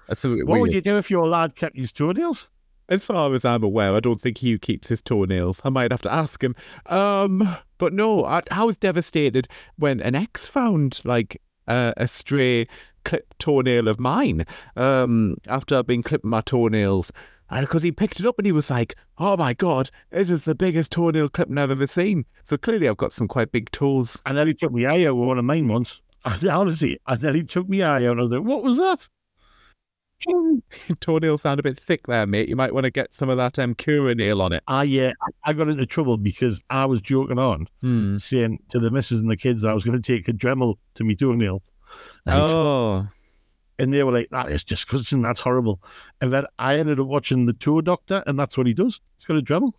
[0.08, 2.52] that's What would you do if your lad kept his toenails?
[2.92, 5.62] As far as I'm aware, I don't think Hugh keeps his toenails.
[5.64, 6.58] I might have to ask him.
[6.88, 12.68] Um, but no, I, I was devastated when an ex found like uh, a stray
[13.06, 14.46] clipped toenail of mine.
[14.76, 17.14] Um, after I'd been clipping my toenails,
[17.50, 20.44] and because he picked it up and he was like, "Oh my god, this is
[20.44, 24.22] the biggest toenail clipping I've ever seen." So clearly, I've got some quite big toes.
[24.26, 26.02] And then he took me out with one of mine once.
[26.50, 29.08] Honestly, and then he took me out and I was like, what was that?
[30.88, 32.50] Your toenails sound a bit thick there, mate.
[32.50, 34.64] You might want to get some of that um, Curanail on it.
[34.68, 35.12] I uh,
[35.44, 38.18] I got into trouble because I was joking on, Hmm.
[38.18, 41.04] saying to the missus and the kids I was going to take a Dremel to
[41.04, 41.62] me toenail.
[42.28, 43.08] Oh,
[43.80, 45.22] And they were like, that is disgusting.
[45.22, 45.82] That's horrible.
[46.22, 49.00] And then I ended up watching The Toe Doctor, and that's what he does.
[49.18, 49.74] He's got a Dremel.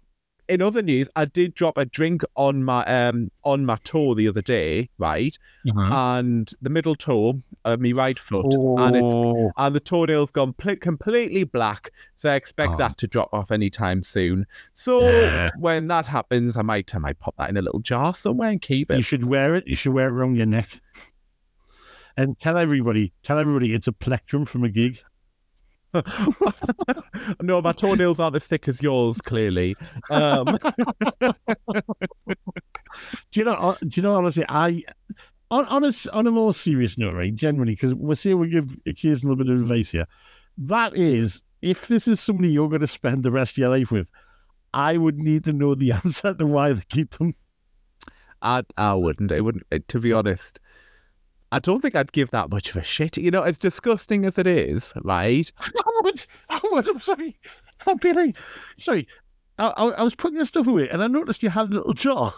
[0.49, 4.29] In other news, I did drop a drink on my um on my toe the
[4.29, 5.37] other day, right?
[5.77, 10.53] And the middle toe of my right foot, and it's Oh, and the toenail's gone
[10.53, 11.91] pl- completely black.
[12.15, 12.79] So I expect Oh.
[12.79, 14.47] that to drop off anytime soon.
[14.73, 15.51] So Yeah.
[15.59, 18.61] when that happens, I might I might pop that in a little jar somewhere and
[18.61, 18.97] keep it.
[18.97, 19.65] you should wear it.
[19.67, 20.81] You should wear it around your neck.
[22.17, 24.99] And tell everybody, tell everybody it's a plectrum from a gig.
[27.43, 29.77] no, my toenails aren't as thick as yours, clearly.
[30.11, 30.47] Um,
[33.31, 33.77] Do you know?
[33.81, 34.15] Do you know?
[34.17, 34.83] Honestly, I
[35.51, 37.35] on on a on a more serious note, right?
[37.35, 40.07] Generally, because we're seeing we give occasional bit of advice here.
[40.59, 43.91] That is, if this is somebody you're going to spend the rest of your life
[43.91, 44.11] with,
[44.75, 47.35] I would need to know the answer to why they keep them.
[48.43, 49.33] I I wouldn't.
[49.33, 49.65] I wouldn't.
[49.73, 50.61] uh, To be honest,
[51.53, 53.17] I don't think I'd give that much of a shit.
[53.19, 55.51] You know, as disgusting as it is, right?
[55.61, 56.27] I would.
[56.49, 56.89] I would.
[56.89, 57.37] I'm sorry.
[57.87, 58.37] I'd be like,
[58.77, 59.07] sorry.
[59.59, 61.93] I, I, I was putting your stuff away, and I noticed you had a little
[61.93, 62.33] jar,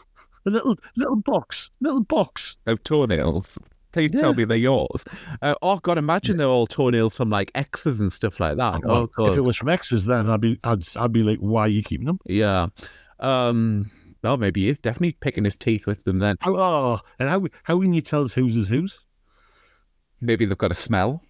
[0.44, 2.56] a little little box, little box.
[2.66, 3.56] Of toenails.
[3.92, 4.22] Please Yeah.
[4.22, 5.04] tell me they're yours.
[5.40, 8.80] Uh, oh God, imagine they're all toenails from like X's and stuff like that.
[8.84, 11.60] Oh if God, it was from extras, then I'd be, I'd, I'd be like, why
[11.62, 12.18] are you keeping them?
[12.26, 12.66] yeah.
[13.20, 13.90] Um.
[14.22, 16.18] Well, maybe he is definitely picking his teeth with them.
[16.18, 18.98] Then How, oh, and how how can you tell whose is whose?
[20.24, 21.22] Maybe they've got a smell.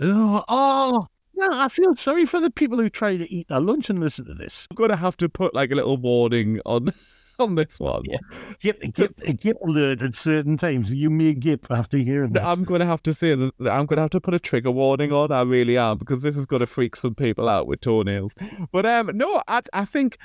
[0.00, 3.88] Oh, oh, no, I feel sorry for the people who try to eat their lunch
[3.90, 4.66] and listen to this.
[4.70, 6.92] I'm gonna have to put like a little warning on
[7.38, 8.02] on this one.
[8.04, 8.18] Yeah.
[8.60, 10.92] Gip, gip, gip alert at certain times.
[10.92, 12.42] You may gip after hearing this.
[12.44, 14.38] I'm going to have to say that that I'm going to have to put a
[14.38, 15.32] trigger warning on.
[15.32, 18.32] I really am because this is going to freak some people out with toenails.
[18.72, 20.16] But um, no, I I think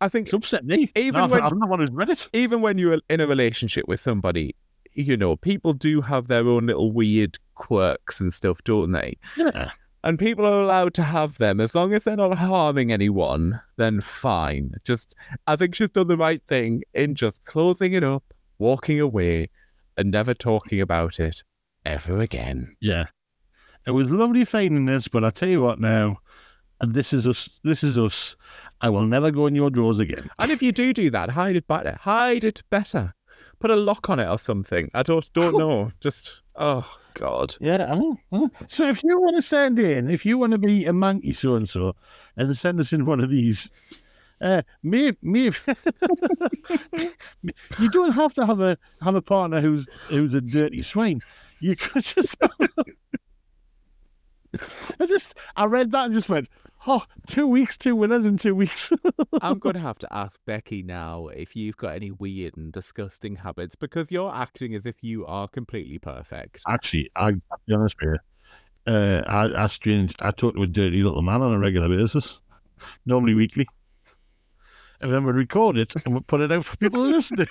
[0.00, 0.90] I think it's upset me.
[0.94, 2.28] Even I'm, when- I'm the one who's read it.
[2.32, 4.54] even when you're in a relationship with somebody,
[4.98, 9.16] you know, people do have their own little weird quirks and stuff, don't they?
[9.36, 9.70] Yeah.
[10.02, 13.60] And people are allowed to have them as long as they're not harming anyone.
[13.76, 14.72] Then fine.
[14.84, 15.14] Just
[15.46, 18.24] I think she's done the right thing in just closing it up,
[18.58, 19.50] walking away,
[19.96, 21.42] and never talking about it
[21.84, 22.76] ever again.
[22.80, 23.06] Yeah.
[23.86, 26.18] It was lovely finding this, but I tell you what now,
[26.80, 27.60] and this is us.
[27.64, 28.36] This is us.
[28.80, 30.30] I will never go in your drawers again.
[30.38, 31.98] And if you do do that, hide it better.
[32.00, 33.14] Hide it better.
[33.60, 34.90] Put a lock on it or something.
[34.94, 35.92] I don't don't know.
[36.00, 37.56] Just oh god.
[37.60, 37.92] Yeah.
[37.92, 38.50] I know, I know.
[38.68, 41.54] So if you want to send in, if you want to be a monkey so
[41.54, 41.94] and so,
[42.36, 43.70] and send us in one of these,
[44.40, 45.56] uh, maybe, maybe
[47.78, 51.20] you don't have to have a have a partner who's who's a dirty swine.
[51.60, 52.36] You could just.
[54.98, 56.48] I just I read that and just went,
[56.86, 58.92] oh, two weeks, two winners in two weeks.
[59.42, 63.36] I'm going to have to ask Becky now if you've got any weird and disgusting
[63.36, 66.62] habits because you're acting as if you are completely perfect.
[66.66, 68.18] Actually, I, I'll be honest with
[68.86, 68.92] you.
[68.92, 70.14] Uh, I, I strange.
[70.20, 72.40] I talk to a dirty little man on a regular basis,
[73.04, 73.66] normally weekly.
[75.00, 77.46] And then we record it and we put it out for people to listen to.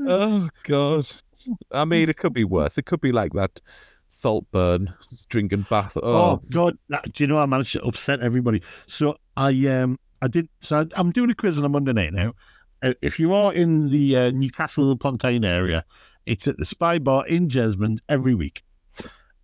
[0.06, 1.06] oh god.
[1.70, 2.76] I mean, it could be worse.
[2.76, 3.60] It could be like that
[4.08, 4.94] Saltburn
[5.28, 5.96] drinking bath.
[5.96, 6.78] Oh, Oh, God!
[7.12, 8.62] Do you know I managed to upset everybody?
[8.86, 10.48] So I um I did.
[10.60, 12.34] So I, I'm doing a quiz on a Monday night now.
[12.82, 15.84] Uh, if you are in the uh, Newcastle upon area,
[16.26, 18.62] it's at the Spy Bar in Jesmond every week,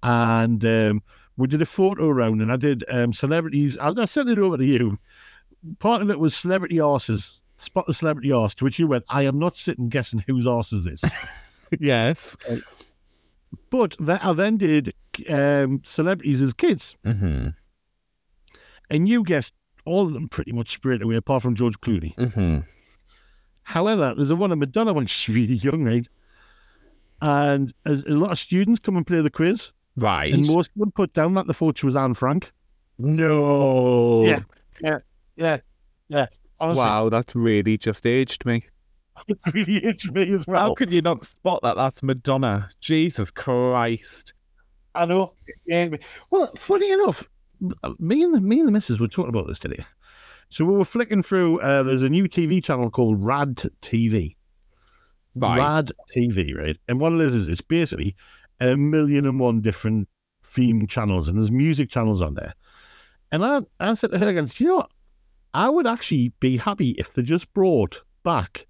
[0.02, 1.02] and um,
[1.36, 3.78] we did a photo round, and I did um, celebrities.
[3.78, 4.98] I, I sent it over to you.
[5.78, 7.40] Part of it was celebrity arses.
[7.56, 8.54] Spot the celebrity arse.
[8.56, 11.04] To which you went, I am not sitting guessing whose arse is this.
[11.80, 12.36] yes.
[13.70, 14.94] But then, I then did
[15.28, 16.96] um, celebrities as kids.
[17.04, 17.48] Mm-hmm.
[18.90, 22.14] and you guessed all of them pretty much straight away, apart from George Clooney.
[22.16, 22.60] Mm-hmm.
[23.64, 26.06] However, there's a one of Madonna when she's really young, right?
[27.20, 30.32] And a, a lot of students come and play the quiz, Right.
[30.32, 32.52] and most of them put down that the thought she was Anne Frank.
[32.98, 34.24] no.
[34.24, 34.40] Yeah.
[34.80, 34.98] Yeah,
[35.36, 35.58] yeah,
[36.08, 36.26] yeah.
[36.58, 38.64] Honestly, Wow, that's really just aged me.
[39.28, 40.68] It really hits me as well.
[40.68, 41.76] How could you not spot that?
[41.76, 42.70] That's Madonna.
[42.80, 44.34] Jesus Christ.
[44.94, 45.34] I know.
[45.66, 45.88] Yeah.
[46.30, 47.28] Well, funny enough,
[47.98, 49.84] me and the me and the missus were talking about this today.
[50.48, 51.60] So we were flicking through.
[51.60, 54.36] Uh, there's a new TV channel called Rad TV.
[55.34, 55.58] Right.
[55.58, 56.76] Rad TV, right?
[56.88, 58.14] And what it is is it's basically
[58.60, 60.08] a million and one different
[60.44, 62.54] theme channels, and there's music channels on there.
[63.30, 64.90] And I, I said to her again, you know what?
[65.54, 68.66] I would actually be happy if they just brought back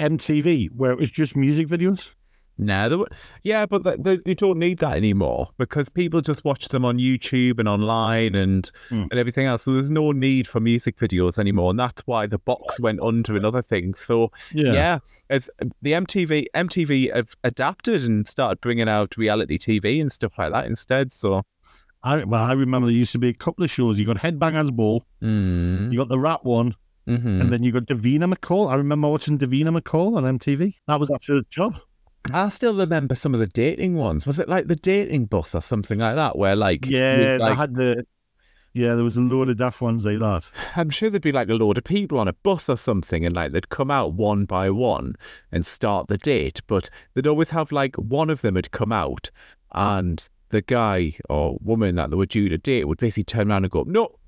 [0.00, 2.12] MTV, where it was just music videos.
[2.58, 3.08] Nah, they, were-
[3.42, 6.98] yeah, but they, they, they don't need that anymore because people just watch them on
[6.98, 9.04] YouTube and online and Hmm.
[9.10, 9.62] and everything else.
[9.62, 13.34] So there's no need for music videos anymore, and that's why the box went under
[13.34, 13.98] and other things.
[14.00, 14.30] So
[14.74, 14.98] yeah,
[15.30, 15.48] it's
[15.80, 20.66] the MTV MTV have adapted and started bringing out reality TV and stuff like that
[20.66, 21.14] instead.
[21.14, 21.42] So
[22.02, 23.98] I, well, I remember there used to be a couple of shows.
[23.98, 26.74] You got Headbangers Ball, mm, you got the rap one,
[27.18, 27.40] mhm.
[27.40, 28.70] and then you got Davina McCall.
[28.70, 30.74] I remember watching Davina McCall on MTV.
[30.86, 31.80] That was after the job.
[32.32, 34.26] I still remember some of the dating ones.
[34.26, 36.36] Was it like the dating bus or something like that?
[36.36, 38.06] Where like Yeah, like, had the.
[38.72, 40.48] Yeah, there was a load of daft ones like that.
[40.76, 43.34] I'm sure there'd be like a load of people on a bus or something, and
[43.34, 45.16] like they'd come out one by one
[45.50, 49.30] and start the date, but they'd always have like one of them had come out,
[49.72, 53.64] and the guy or woman that they were due to date would basically turn around
[53.64, 54.19] and go, "No,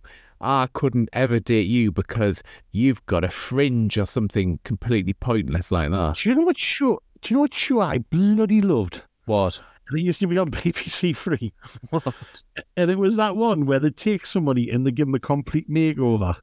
[0.42, 5.90] I couldn't ever date you because you've got a fringe or something completely pointless like
[5.90, 7.00] that." Do you know what show?
[7.20, 9.02] Do you know what show I bloody loved?
[9.26, 9.62] What?
[9.88, 11.52] And it used to be on BBC Three,
[11.90, 12.14] What?
[12.76, 15.68] and it was that one where they take somebody and they give them a complete
[15.68, 16.38] makeover.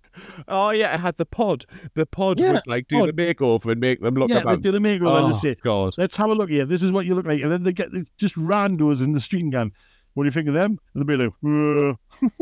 [0.47, 1.65] Oh yeah, it had the pod.
[1.95, 3.09] The pod Yeah, would like do pod.
[3.09, 5.55] the makeover and make them look yeah, they do the makeover and Oh they say,
[5.63, 5.93] God!
[5.97, 6.65] "Let's have a look here.
[6.65, 9.43] This is what you look like." And then they get just randos in the street
[9.43, 9.71] and going,
[10.13, 11.95] "What do you think of them?" And they'll be like.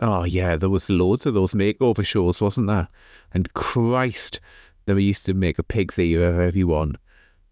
[0.00, 2.88] Oh yeah, there was loads of those makeover shows, wasn't there?
[3.32, 4.40] And Christ,
[4.86, 6.96] they used to make a pig's ear of everyone.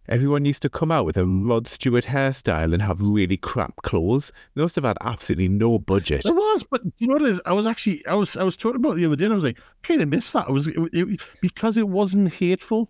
[0.09, 4.31] Everyone used to come out with a Rod Stewart hairstyle and have really crap clothes.
[4.55, 6.23] They must have had absolutely no budget.
[6.23, 7.41] There was, but you know what it is?
[7.45, 9.25] I was actually, I was, I was talking about it the other day.
[9.25, 10.47] and I was like, I kind of missed that.
[10.49, 12.89] I was it, it, because it wasn't hateful.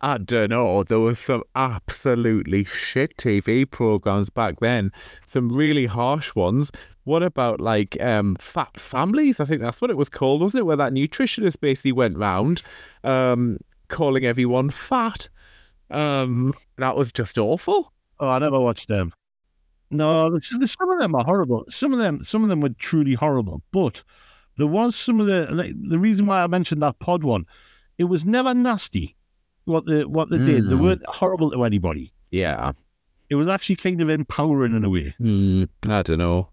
[0.00, 0.84] I don't know.
[0.84, 4.92] There was some absolutely shit TV programs back then.
[5.26, 6.70] Some really harsh ones.
[7.08, 9.40] What about like um, Fat Families?
[9.40, 10.64] I think that's what it was called, wasn't it?
[10.64, 12.60] Where that nutritionist basically went round
[13.02, 13.56] um,
[13.88, 15.30] calling everyone fat.
[15.90, 17.94] Um, that was just awful.
[18.20, 19.14] Oh, I never watched them.
[19.90, 21.64] No, some of them are horrible.
[21.70, 23.62] Some of them, some of them were truly horrible.
[23.72, 24.02] But
[24.58, 27.46] there was some of the like, the reason why I mentioned that pod one.
[27.96, 29.16] It was never nasty.
[29.64, 30.82] What the what they did, they Mm.
[30.82, 32.12] weren't horrible to anybody.
[32.30, 32.72] Yeah.
[33.30, 35.14] It was actually kind of empowering in a way.
[35.18, 36.48] Hmm, I don't know.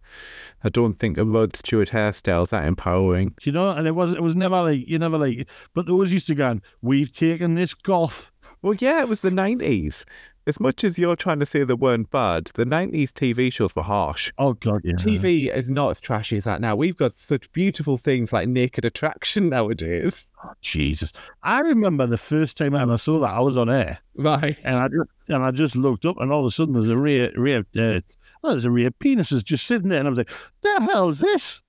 [0.64, 3.36] I don't think a Rod Stewart hairstyle's that empowering.
[3.44, 5.50] You know, and it was it was never like you never like.
[5.74, 10.06] But always used to go, "We've taken this goth." Well, yeah, it was the 90s.
[10.48, 13.82] As much as you're trying to say they weren't bad, the 90s TV shows were
[13.82, 14.32] harsh.
[14.38, 14.93] Oh God, yeah.
[14.93, 16.76] TV is not as trashy as that now.
[16.76, 20.28] We've got such beautiful things like Naked Attraction nowadays.
[20.62, 23.32] Jesus, I remember the first time I ever saw that.
[23.32, 24.56] I was on air, Right.
[24.64, 26.98] and I just and I just looked up, and all of a sudden there's a
[26.98, 28.02] rear rear uh,
[28.43, 30.30] well, there's a rear penises just sitting there, and I was like,
[30.62, 31.64] "The hell's this?"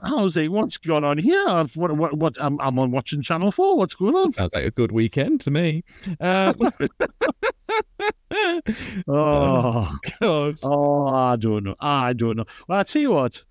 [0.00, 1.46] I was like, "What's going on here?
[1.74, 2.36] What what what?
[2.40, 3.76] I'm I'm on watching Channel Four.
[3.76, 5.84] What's going on?" Sounds like a good weekend to me.
[6.20, 6.52] Uh,
[9.08, 9.96] Oh.
[10.20, 10.58] God.
[10.62, 11.76] Oh, I don't know.
[11.80, 12.44] I don't know.
[12.68, 13.44] Well, I tell you what.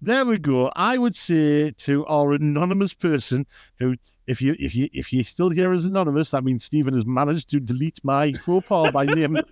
[0.00, 0.70] There we go.
[0.76, 3.46] I would say to our anonymous person
[3.78, 7.06] who, if you if you if you're still here as anonymous, that means Steven has
[7.06, 9.46] managed to delete my faux pas by name at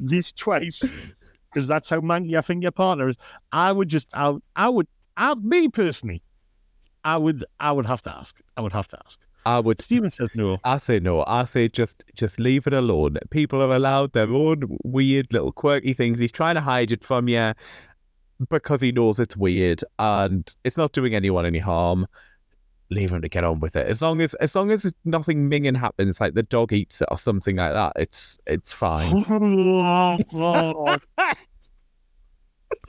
[0.00, 0.92] least twice,
[1.50, 3.16] because that's how manky I think your partner is.
[3.50, 4.86] I would just, I, I would,
[5.16, 6.22] I, me personally,
[7.04, 8.40] I would, I would have to ask.
[8.56, 9.20] I would have to ask.
[9.46, 10.58] I would Steven says no.
[10.64, 11.22] I say no.
[11.24, 13.16] I say just just leave it alone.
[13.30, 16.18] People are allowed their own weird little quirky things.
[16.18, 17.54] He's trying to hide it from you
[18.50, 22.08] because he knows it's weird and it's not doing anyone any harm.
[22.90, 23.86] Leave him to get on with it.
[23.86, 27.18] As long as as long as nothing minging happens, like the dog eats it or
[27.18, 29.12] something like that, it's it's fine.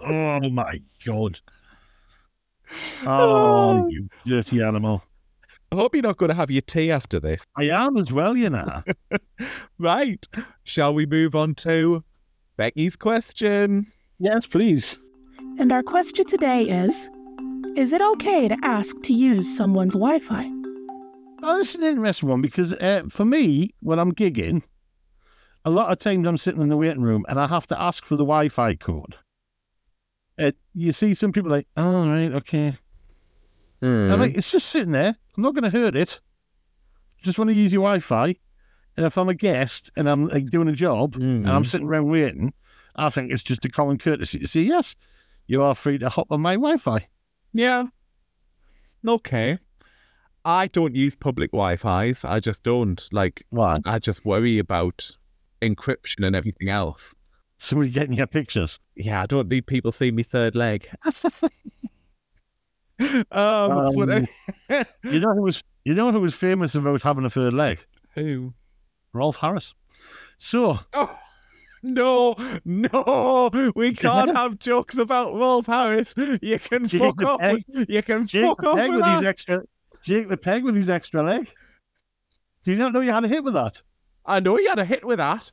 [0.03, 1.39] oh, my god!
[3.05, 5.03] Oh, you dirty animal!
[5.71, 7.43] I hope you're not going to have your tea after this.
[7.57, 8.83] I am as well, you know.
[9.79, 10.25] Right.
[10.63, 12.03] Shall we move on to
[12.57, 13.87] Becky's question?
[14.19, 14.97] yes, please.
[15.59, 17.07] And our question today is
[17.75, 20.49] Is it okay to ask to use someone's Wi Fi?
[21.43, 24.63] Oh, this is an interesting one because uh, for me, when I'm gigging,
[25.63, 28.05] a lot of times I'm sitting in the waiting room and I have to ask
[28.05, 29.17] for the Wi-Fi code.
[30.39, 32.77] Uh, you see some people like, oh, right, okay.
[33.81, 34.11] Hmm.
[34.11, 35.15] I'm like, it's just sitting there.
[35.35, 36.19] I'm not going to hurt it.
[37.23, 38.35] Just want to use your Wi-Fi.
[38.95, 41.65] And if I'm a guest and I'm like doing a job and I'm Mhm.
[41.67, 42.53] sitting around waiting,
[42.95, 44.95] I think it's just a common courtesy to say, yes,
[45.45, 47.07] you are free to hop on my Wi-Fi.
[47.53, 47.85] Yeah.
[49.07, 49.59] Okay.
[50.43, 52.23] I don't use public Wi-Fi's.
[52.25, 53.07] I just don't.
[53.11, 53.79] Like, Why?
[53.85, 55.17] I just worry about
[55.61, 57.15] encryption and everything else.
[57.57, 58.79] Somebody getting your pictures.
[58.95, 60.87] Yeah, I don't need people seeing me third leg.
[62.99, 64.27] um, Um,
[65.03, 67.85] You know who was you know who was famous about having a third leg?
[68.15, 68.53] who?
[69.13, 69.73] Rolf Harris.
[70.37, 71.17] So, Oh,
[71.83, 72.35] no,
[72.65, 76.13] no, we can't have jokes about Rolf Harris.
[76.41, 77.39] You can Jake fuck off.
[77.39, 79.27] Peg- With, you can Jake fuck the off Peg with with his that.
[79.27, 79.63] extra.
[80.03, 81.49] Jake the Peg with his extra leg.
[82.63, 83.81] Do you not know you had a hit with that?
[84.25, 85.51] I know he had a hit with that,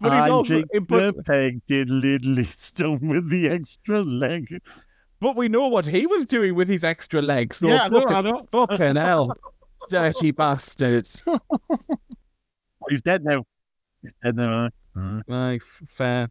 [0.00, 0.62] but he's also.
[0.88, 4.60] But, the Peg did Lidley Stone with the extra leg.
[5.20, 7.58] but we know what he was doing with his extra legs.
[7.58, 8.46] So yeah, I know, fucking, I know.
[8.52, 9.36] fucking hell,
[9.88, 11.22] dirty bastards.
[12.88, 13.44] He's dead now.
[14.02, 14.70] He's dead now.
[14.96, 16.30] Uh, Aye, fair.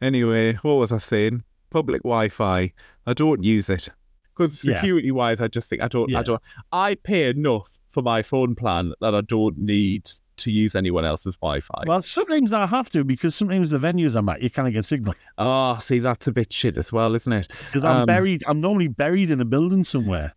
[0.00, 1.44] Anyway, what was I saying?
[1.70, 2.72] Public Wi-Fi.
[3.06, 3.88] I don't use it
[4.34, 4.76] because Yeah.
[4.76, 6.14] security-wise, I just think I don't.
[6.14, 6.42] I don't.
[6.70, 10.10] I pay enough for my phone plan that I don't need
[10.42, 11.84] to use anyone else's Wi-Fi.
[11.86, 15.14] well, sometimes I have to because sometimes the venues I'm at, you can't get signal.
[15.38, 17.48] Oh, see, that's a bit shit as well, isn't it?
[17.66, 20.34] Because I'm Um, buried, I'm normally buried in a building somewhere.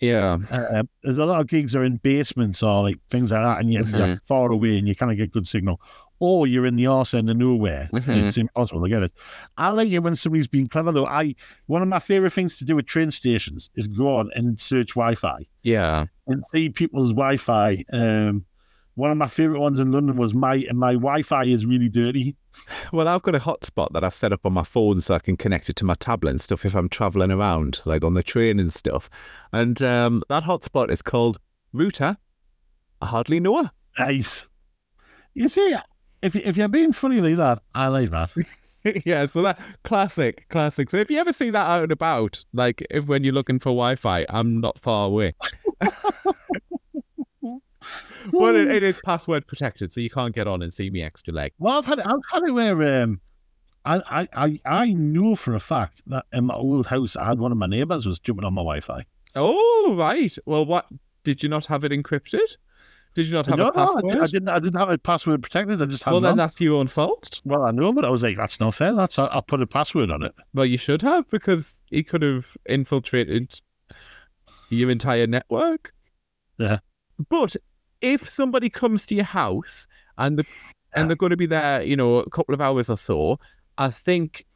[0.00, 0.38] Yeah.
[0.50, 3.70] Uh, there's a lot of gigs are in basements or like things like that, and
[3.70, 4.22] you're, you're Mhm.
[4.24, 5.78] far away and you kind of get good signal.
[6.22, 7.88] Or you're in the arse end of nowhere.
[7.92, 8.24] and Mhm.
[8.24, 9.12] It's impossible to get it.
[9.58, 11.06] I like it when somebody's being clever though.
[11.06, 11.34] I
[11.66, 14.94] one of my favorite things to do at train stations is go on and search
[14.94, 16.06] Wi-Fi Yeah.
[16.26, 17.84] and see people's Wi-Fi.
[17.92, 18.44] Um,
[19.00, 22.36] one of my favorite ones in London was my my Wi-Fi is really dirty.
[22.92, 25.36] Well, I've got a hotspot that I've set up on my phone so I can
[25.38, 28.60] connect it to my tablet and stuff if I'm traveling around, like on the train
[28.60, 29.08] and stuff.
[29.52, 31.38] And um, that hotspot is called
[31.72, 32.18] Router.
[33.00, 33.70] I hardly know her.
[33.98, 34.48] Nice.
[35.32, 35.74] You see,
[36.20, 38.34] if if you're being funny like that, I like that.
[39.06, 40.90] yeah, so that classic, classic.
[40.90, 43.70] So if you ever see that out and about, like if when you're looking for
[43.70, 45.34] Wi-Fi, I'm not far away.
[48.32, 51.32] but it, it is password protected, so you can't get on and see me extra
[51.32, 51.52] leg.
[51.58, 53.20] Well, I've had I've had it where um,
[53.84, 57.38] I, I I I know for a fact that in my old house, I had
[57.38, 59.04] one of my neighbours was jumping on my Wi-Fi.
[59.34, 60.36] Oh right.
[60.44, 60.86] Well, what
[61.24, 62.56] did you not have it encrypted?
[63.14, 64.04] Did you not have no, a password?
[64.04, 64.48] did, I didn't.
[64.48, 65.82] I didn't have it password protected.
[65.82, 66.36] I just had well, then none.
[66.38, 67.40] that's your own fault.
[67.44, 68.94] Well, I know, but I was like, that's not fair.
[68.94, 70.34] That's I, I put a password on it.
[70.54, 73.60] Well, you should have because he could have infiltrated
[74.68, 75.92] your entire network.
[76.58, 76.78] Yeah.
[77.28, 77.56] But
[78.00, 79.86] if somebody comes to your house
[80.18, 80.46] and the
[80.92, 83.38] and they're going to be there, you know, a couple of hours or so,
[83.78, 84.46] I think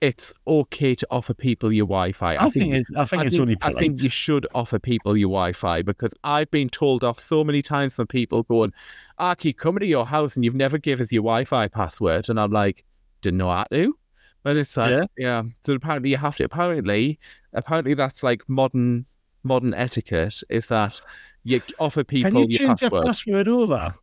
[0.00, 2.36] it's okay to offer people your Wi-Fi.
[2.36, 5.16] I, think, it, I think I it's think, only I think you should offer people
[5.16, 8.74] your Wi-Fi because I've been told off so many times from people going,
[9.18, 12.28] ah, "I keep coming to your house and you've never given us your Wi-Fi password,"
[12.28, 12.84] and I'm like,
[13.22, 13.96] "Didn't know how to."
[14.42, 15.04] But it's like, Yeah.
[15.16, 15.42] yeah.
[15.62, 16.44] So apparently you have to.
[16.44, 17.18] Apparently,
[17.54, 19.06] apparently that's like modern
[19.42, 21.00] modern etiquette is that
[21.44, 23.94] you offer people Can you your change your password password over?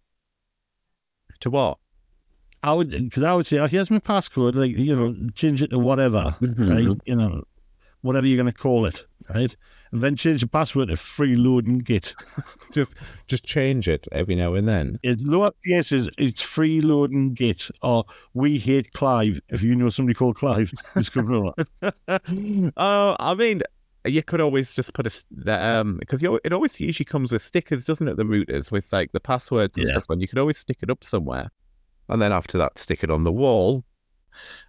[1.41, 1.77] to what?
[2.63, 4.53] I would, because I would say, oh, here's my passcode.
[4.55, 6.69] Like you know, change it to whatever, Mm-hmm.
[6.69, 6.97] right?
[7.05, 7.43] You know,
[8.01, 9.55] whatever you're going to call it, right?
[9.91, 12.15] And then change the password to freeloading git.
[12.71, 12.95] Just
[13.27, 14.97] just change it every now and then.
[15.03, 16.09] It's lower cases.
[16.17, 19.41] It's freeloading git or we hate Clive.
[19.49, 20.71] If you know somebody called Clive,
[21.09, 23.63] coming from oh, I mean,
[24.05, 28.07] you could always just put a um because it always usually comes with stickers, doesn't
[28.07, 28.17] it?
[28.17, 29.93] The routers with like the passwords and Yeah.
[29.93, 30.19] stuff on.
[30.19, 31.51] You could always stick it up somewhere,
[32.09, 33.83] and then after that, stick it on the wall,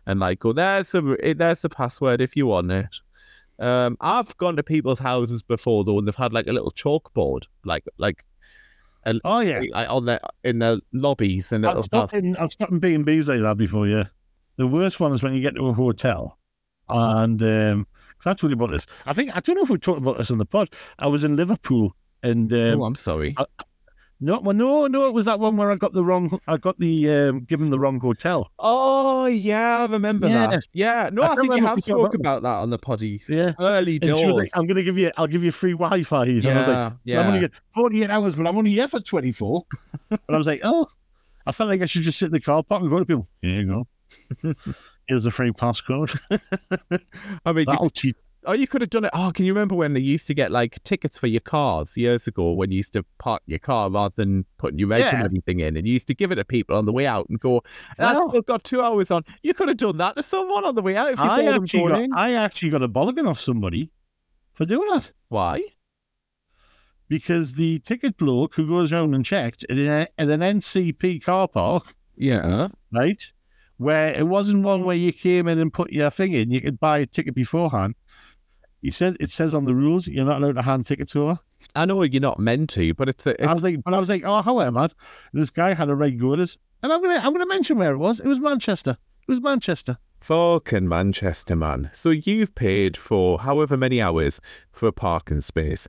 [0.06, 2.96] and like go there's the there's the password if you want it.
[3.58, 7.46] Um, I've gone to people's houses before though, and they've had like a little chalkboard,
[7.64, 8.24] like like
[9.04, 12.36] and Oh yeah, like, on the in the lobbies, and I've stopped in.
[12.36, 13.86] I've stopped in B and B's like that before.
[13.86, 14.04] Yeah,
[14.56, 16.38] the worst one is when you get to a hotel,
[16.88, 17.86] and um,
[18.22, 18.86] cause I told you about this.
[19.06, 20.68] I think I don't know if we talked about this on the pod.
[20.98, 23.34] I was in Liverpool, and um, oh, I'm sorry.
[24.20, 26.38] no, well, no, no, it was that one where I got the wrong.
[26.46, 28.50] I got the um, given the wrong hotel.
[28.58, 30.46] Oh yeah, I remember Yeah.
[30.48, 30.62] that.
[30.72, 32.78] Yeah, no, I I, think you have if we talked spoke about that on the
[32.78, 33.52] poddy Yeah.
[33.60, 34.22] early doors.
[34.22, 36.24] like, I'm going to give you, I'll give you free Wi-Fi.
[36.24, 37.26] And I was like, yeah, "But I'm yeah.
[37.26, 39.64] only get 48 hours, but I'm only here for 24.
[40.10, 40.86] and I was like, oh,
[41.44, 43.28] I felt like I should just sit in the car park and go to people.
[43.40, 43.66] Here you
[44.42, 44.54] go.
[45.08, 46.18] Here's the free passcode.
[47.44, 48.16] I mean, That'll teach.
[48.46, 49.10] oh, you could have done it.
[49.12, 52.26] Oh, can you remember when they used to get like tickets for your cars years
[52.26, 55.60] ago when you used to park your car rather than putting your reg and everything
[55.60, 57.62] in, and you used to give it to people on the way out and go,
[57.98, 60.74] "That's Well- still got two hours on." You could have done that to someone on
[60.76, 62.12] the way out if you I saw them actually, going got, in.
[62.14, 63.90] I actually got a bollocking off somebody
[64.54, 65.62] for doing that Why?
[67.08, 71.46] because the ticket bloke who goes around and checked at an, at an NCP car
[71.48, 72.68] park, Yeah.
[72.90, 73.22] right,
[73.82, 76.80] where it wasn't one where you came in and put your thing in, you could
[76.80, 77.94] buy a ticket beforehand.
[78.80, 81.38] You said it says on the rules you're not allowed to hand tickets over.
[81.74, 83.98] I know you're not meant to, but it's a, I it's, was like, but I
[83.98, 84.90] was like, oh, however, man,
[85.32, 86.32] this guy had a right go
[86.82, 88.18] and I'm gonna, I'm gonna mention where it was.
[88.18, 88.96] It was Manchester.
[89.26, 89.98] It was Manchester.
[90.20, 91.90] Fucking Manchester, man.
[91.92, 94.40] So you've paid for however many hours
[94.72, 95.86] for a parking space.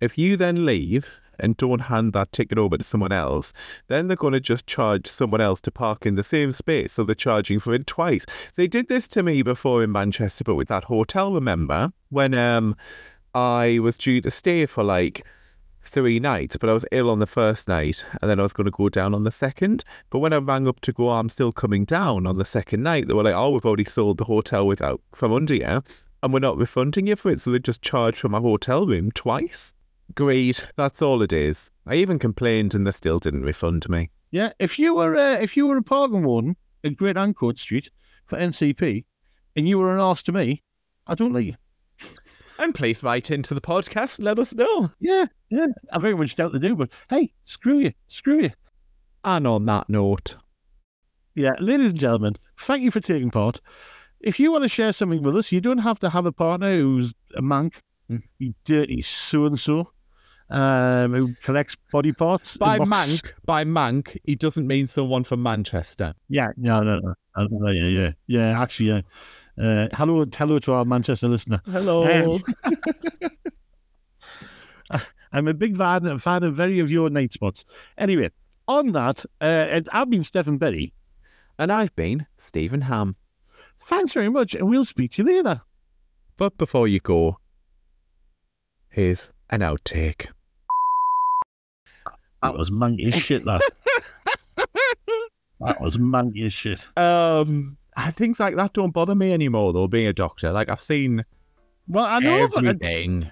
[0.00, 3.52] If you then leave and don't hand that ticket over to someone else,
[3.88, 6.92] then they're going to just charge someone else to park in the same space.
[6.92, 8.26] So they're charging for it twice.
[8.56, 11.92] They did this to me before in Manchester, but with that hotel, remember?
[12.08, 12.76] When um,
[13.34, 15.24] I was due to stay for like
[15.82, 18.66] three nights, but I was ill on the first night and then I was going
[18.66, 19.84] to go down on the second.
[20.10, 23.08] But when I rang up to go, I'm still coming down on the second night,
[23.08, 25.82] they were like, oh, we've already sold the hotel without from under you
[26.22, 27.40] and we're not refunding you for it.
[27.40, 29.74] So they just charged for my hotel room twice.
[30.14, 30.66] Great.
[30.76, 31.70] That's all it is.
[31.86, 34.10] I even complained and they still didn't refund me.
[34.30, 37.90] Yeah, if you were uh, if you were a parking warden at Great Ancoats Street
[38.24, 39.04] for NCP
[39.56, 40.62] and you were an ass to me,
[41.06, 41.54] I don't like you.
[42.58, 44.90] And please write into the podcast and let us know.
[45.00, 45.66] Yeah, yeah.
[45.92, 48.50] I very much doubt they do, but hey, screw you, screw you.
[49.24, 50.36] And on that note,
[51.34, 53.60] Yeah, ladies and gentlemen, thank you for taking part.
[54.20, 56.76] If you want to share something with us, you don't have to have a partner
[56.76, 57.74] who's a mank,
[58.10, 58.22] Mm.
[58.38, 59.92] you dirty so and so,
[60.50, 62.56] um, who collects body parts.
[62.56, 66.14] by mank, by mank, he doesn't mean someone from Manchester.
[66.28, 67.00] Yeah, no, no,
[67.36, 68.60] no, yeah, yeah, yeah.
[68.60, 69.00] Actually, yeah.
[69.58, 71.60] Uh, hello, hello to our Manchester listener.
[71.66, 72.38] Hello.
[75.32, 77.64] I'm a big fan, a fan of very of your night spots.
[77.96, 78.30] Anyway,
[78.66, 80.92] on that, uh, and I've been Steven Berry.
[81.58, 83.16] and I've been Steven Ham.
[83.76, 85.62] Thanks very much, and we'll speak to you later.
[86.36, 87.38] But before you go,
[88.88, 90.28] here's an outtake.
[92.42, 93.60] That was manky as shit, that.
[95.60, 96.88] that was manky as shit.
[96.96, 97.76] Um,
[98.12, 99.88] things like that don't bother me anymore, though.
[99.88, 101.24] Being a doctor, like I've seen
[101.86, 103.30] Well, I know, but everything.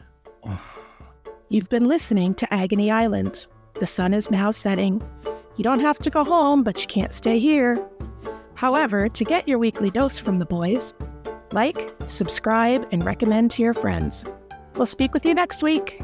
[1.49, 3.47] You've been listening to Agony Island.
[3.75, 5.03] The sun is now setting.
[5.57, 7.83] You don't have to go home, but you can't stay here.
[8.55, 10.93] However, to get your weekly dose from the boys,
[11.53, 14.25] like, subscribe, and recommend to your friends.
[14.75, 16.03] We'll speak with you next week.